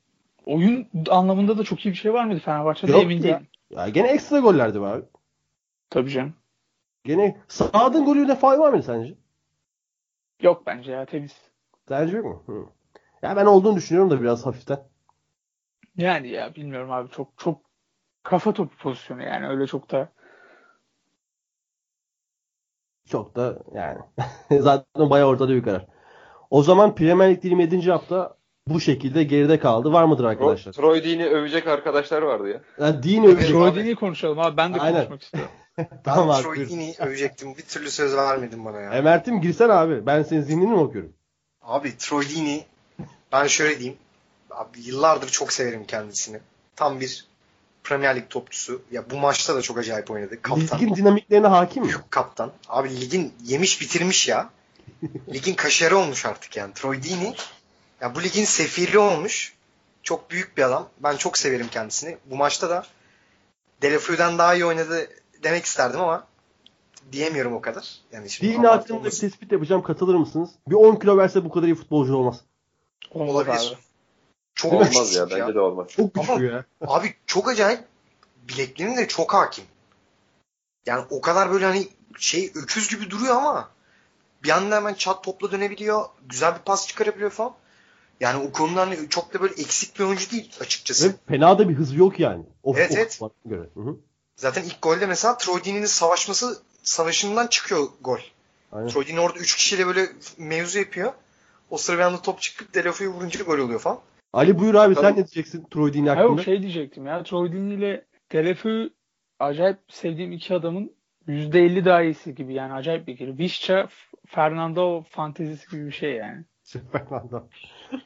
[0.46, 3.48] oyun anlamında da çok iyi bir şey var mıydı Fenerbahçe'de Yok emin değilim.
[3.70, 5.06] Ya gene ekstra gollerdi abi.
[5.90, 6.34] Tabii canım.
[7.04, 9.16] Gene Saad'ın golüne faul var mıydı sence?
[10.42, 11.38] Yok bence ya temiz.
[11.88, 12.44] Sence yok mu?
[12.46, 12.66] Hı.
[13.22, 14.89] Ya ben olduğunu düşünüyorum da biraz hafiften.
[16.00, 17.62] Yani ya bilmiyorum abi çok çok
[18.24, 20.10] kafa topu pozisyonu yani öyle çok da
[23.10, 24.00] Çok da yani.
[24.62, 25.86] Zaten bayağı ortada bir karar.
[26.50, 27.92] O zaman Premier Lig 27.
[27.92, 28.38] hafta
[28.68, 29.94] bu şekilde geride kaldı.
[29.94, 30.74] Var mıdır arkadaşlar?
[30.74, 32.62] Troy Deen'i övecek arkadaşlar vardı ya.
[32.86, 33.56] Ya Dean övecek.
[33.56, 34.98] Troy- Troy konuşalım abi ben de Aynen.
[34.98, 35.52] konuşmak istiyorum.
[36.04, 36.44] tamam ben abi.
[36.44, 36.70] Troy.
[36.70, 37.58] Deeney övecektim.
[37.58, 38.94] Bir türlü söz vermedin bana ya.
[38.94, 40.06] Emert'im girsen abi.
[40.06, 41.14] Ben senin zihnini mi okuyorum?
[41.62, 42.66] Abi Troy Deeney
[43.32, 43.98] ben şöyle diyeyim.
[44.52, 46.40] Abi yıllardır çok severim kendisini.
[46.76, 47.28] Tam bir
[47.84, 48.82] Premier Lig topçusu.
[48.92, 50.42] Ya bu maçta da çok acayip oynadı.
[50.42, 50.80] Kaptan.
[50.80, 51.92] Ligin dinamiklerine hakim mi?
[51.92, 52.52] Yok kaptan.
[52.68, 54.50] Abi ligin yemiş bitirmiş ya.
[55.34, 56.74] Ligin kaşarı olmuş artık yani.
[56.74, 57.36] Troy Deeney
[58.02, 59.54] ya bu ligin sefiri olmuş.
[60.04, 60.90] Çok büyük bir adam.
[61.00, 62.18] Ben çok severim kendisini.
[62.26, 62.86] Bu maçta da
[63.82, 65.10] Delafeu'den daha iyi oynadı
[65.44, 66.28] demek isterdim ama
[67.12, 68.00] diyemiyorum o kadar.
[68.12, 69.84] Yani şimdi abartı hakkında bir tespit yapacağım.
[69.84, 70.50] Katılır mısınız?
[70.68, 72.42] Bir 10 kilo verse bu kadar iyi futbolcu olmaz.
[73.12, 73.78] Olmaz Olabilir.
[74.60, 75.88] Çok Olmaz ya bence de olmaz.
[75.96, 76.66] Çok Ama- güçlü ya.
[76.82, 77.80] Abi çok acayip
[78.50, 79.64] bileklerine de çok hakim.
[80.86, 81.88] Yani o kadar böyle hani
[82.18, 83.70] şey öküz gibi duruyor ama
[84.44, 86.06] bir anda hemen çat topla dönebiliyor.
[86.30, 87.54] Güzel bir pas çıkarabiliyor falan.
[88.20, 91.10] Yani o konuda hani çok da böyle eksik bir oyuncu değil açıkçası.
[91.10, 92.44] Ve fena da bir hızı yok yani.
[92.64, 93.20] O, Evet, o evet.
[93.46, 93.70] göre.
[93.74, 93.98] Hı hı.
[94.36, 98.20] Zaten ilk golde mesela Troy Deeney'nin savaşması savaşından çıkıyor gol.
[98.72, 101.14] Troy Deeney orada 3 kişiyle böyle mevzu yapıyor.
[101.70, 104.00] O sırada bir anda top çıkıp Delafeu'yu vurunca gol oluyor falan.
[104.34, 105.12] Ali buyur abi sen Tabii.
[105.14, 106.32] ne diyeceksin Troy Deeney Ha hakkında?
[106.36, 107.24] yok şey diyecektim ya.
[107.24, 108.90] Troy Deeney ile Telefü
[109.40, 110.92] acayip sevdiğim iki adamın
[111.28, 113.38] %50 daha iyisi gibi yani acayip bir ikili.
[113.38, 113.88] Vişça
[114.28, 116.46] Fernando fantezisi gibi bir şey yani.
[116.92, 117.48] Fernando.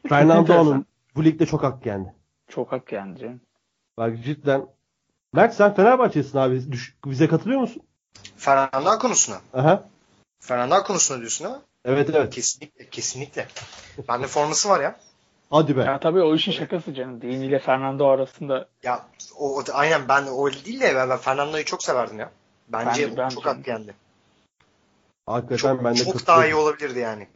[0.09, 2.13] Fernando'nun bu ligde çok hak yendi.
[2.47, 3.41] Çok hak yani canım.
[3.97, 4.65] Bak cidden.
[5.33, 6.71] Mert sen Fenerbahçe'sin abi.
[6.71, 7.83] Düş- bize katılıyor musun?
[8.37, 9.35] Fernando konusuna.
[9.53, 9.89] Aha.
[10.39, 11.61] Fernando konusuna diyorsun ha?
[11.85, 12.35] Evet evet.
[12.35, 13.47] Kesinlikle, kesinlikle.
[14.09, 14.99] Bende forması var ya.
[15.53, 15.81] Hadi be.
[15.81, 17.21] Ya tabii o işin şakası canım.
[17.21, 19.05] Dini ile Fernando arasında Ya
[19.37, 22.31] o, o- aynen ben o değil de ben, ben Fernando'yu çok severdim ya.
[22.67, 23.95] Bence Ben ben çok hak yendi.
[25.25, 26.27] Hakikaten Çok, ben de çok katılıyorum.
[26.27, 27.27] daha iyi olabilirdi yani.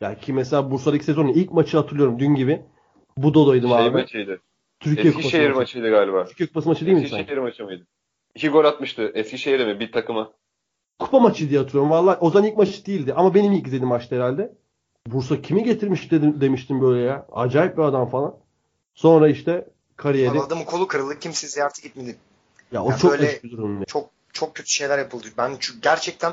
[0.00, 2.62] Yani ki mesela Bursa'daki sezonun ilk maçı hatırlıyorum dün gibi.
[3.16, 3.92] Budo'daydım Şey abi.
[3.92, 4.40] maçıydı.
[4.80, 5.58] Türkiye Eskişehir maçı.
[5.58, 6.24] maçıydı galiba.
[6.24, 7.14] Türkiye Kupası maçı değil mi sanki?
[7.22, 7.86] Eskişehir maçı mıydı?
[8.34, 9.12] İki gol atmıştı.
[9.14, 9.80] Eskişehir'e mi?
[9.80, 10.32] Bir takıma.
[10.98, 11.90] Kupa maçı diye hatırlıyorum.
[11.90, 14.54] Vallahi Ozan ilk maçı değildi ama benim ilk izlediğim maçtı herhalde.
[15.06, 17.26] Bursa kimi getirmiş dedim, demiştim böyle ya.
[17.32, 18.34] Acayip bir adam falan.
[18.94, 20.40] Sonra işte kariyeri.
[20.40, 21.18] Adamın kolu kırıldı.
[21.18, 22.16] Kimse ziyarete gitmedi.
[22.72, 23.78] Ya o Yani çok böyle- bir durum.
[23.78, 23.84] ya.
[23.84, 25.26] Çok çok kötü şeyler yapıldı.
[25.38, 26.32] Ben çünkü gerçekten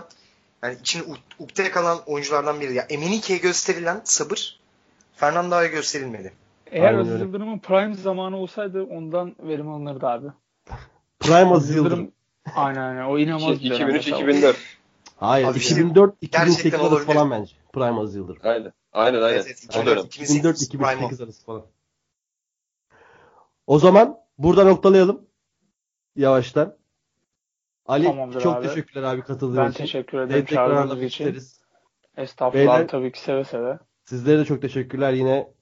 [0.64, 2.74] yani içine uk- ukde kalan oyunculardan biri.
[2.74, 4.60] Ya Emenike'ye gösterilen sabır
[5.16, 6.34] Fernando'ya gösterilmedi.
[6.72, 7.22] Eğer Aynen Aziz.
[7.22, 10.28] Yıldırım'ın prime zamanı olsaydı ondan verim alınırdı abi.
[11.20, 12.12] Prime Aziz Yıldırım.
[12.56, 13.04] Aynen aynen.
[13.06, 14.18] O inanılmaz bir dönem mesela.
[14.20, 14.56] 2003-2004.
[15.18, 15.48] Hayır.
[15.48, 17.14] Abi 2004 2008 gerçekten arası olabilir.
[17.14, 17.52] falan bence.
[17.74, 18.42] Prime Aziz Yıldırım.
[18.44, 18.74] Aynen.
[18.94, 19.36] Aynen aynen.
[19.36, 20.06] Evet, evet, o dönem.
[20.06, 21.66] 2004 2008 Prime 2008 arası falan.
[23.68, 25.22] O zaman burada noktalayalım.
[26.16, 26.78] Yavaştan.
[27.86, 28.68] Ali Tamamdır çok abi.
[28.68, 29.84] teşekkürler abi katıldığın Ben için.
[29.84, 31.26] teşekkür Seni ederim çağırdığınız için.
[31.26, 31.62] isteriz.
[32.18, 33.80] Estağfurullah Beyler- tabii ki seve seve.
[34.06, 35.14] Sizlere de çok teşekkürler.
[35.14, 35.54] Yine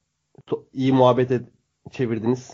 [0.74, 1.50] iyi muhabbet ed-
[1.92, 2.54] çevirdiniz.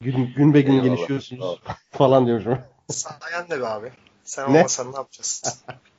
[0.00, 0.84] Gün, gün be gün Eyvallah.
[0.84, 2.58] gelişiyorsunuz falan diyormuşum.
[2.88, 3.92] Sayen de be abi.
[4.24, 4.58] Sen Ne?
[4.58, 5.64] olmasan ne yapacağız?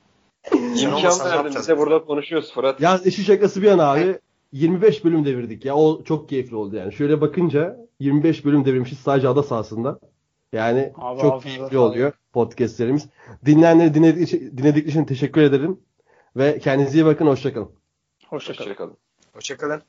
[0.52, 1.46] İmkan?
[1.46, 2.80] Bize burada konuşuyoruz Fırat.
[2.80, 4.18] Ya işi şakası bir yana abi.
[4.52, 5.74] 25 bölüm devirdik ya.
[5.76, 6.92] O çok keyifli oldu yani.
[6.92, 9.98] Şöyle bakınca 25 bölüm devirmişiz sadece ada sahasında.
[10.52, 11.90] Yani Abi çok ağzınıza keyifli sağlık.
[11.92, 13.08] oluyor podcastlerimiz.
[13.46, 15.80] Dinleyenleri dinledik için, dinledik için teşekkür ederim.
[16.36, 17.26] Ve kendinize iyi bakın.
[17.26, 17.70] Hoşçakalın.
[18.28, 18.68] Hoşçakalın.
[18.68, 18.96] Hoşçakalın.
[19.32, 19.82] Hoşçakalın.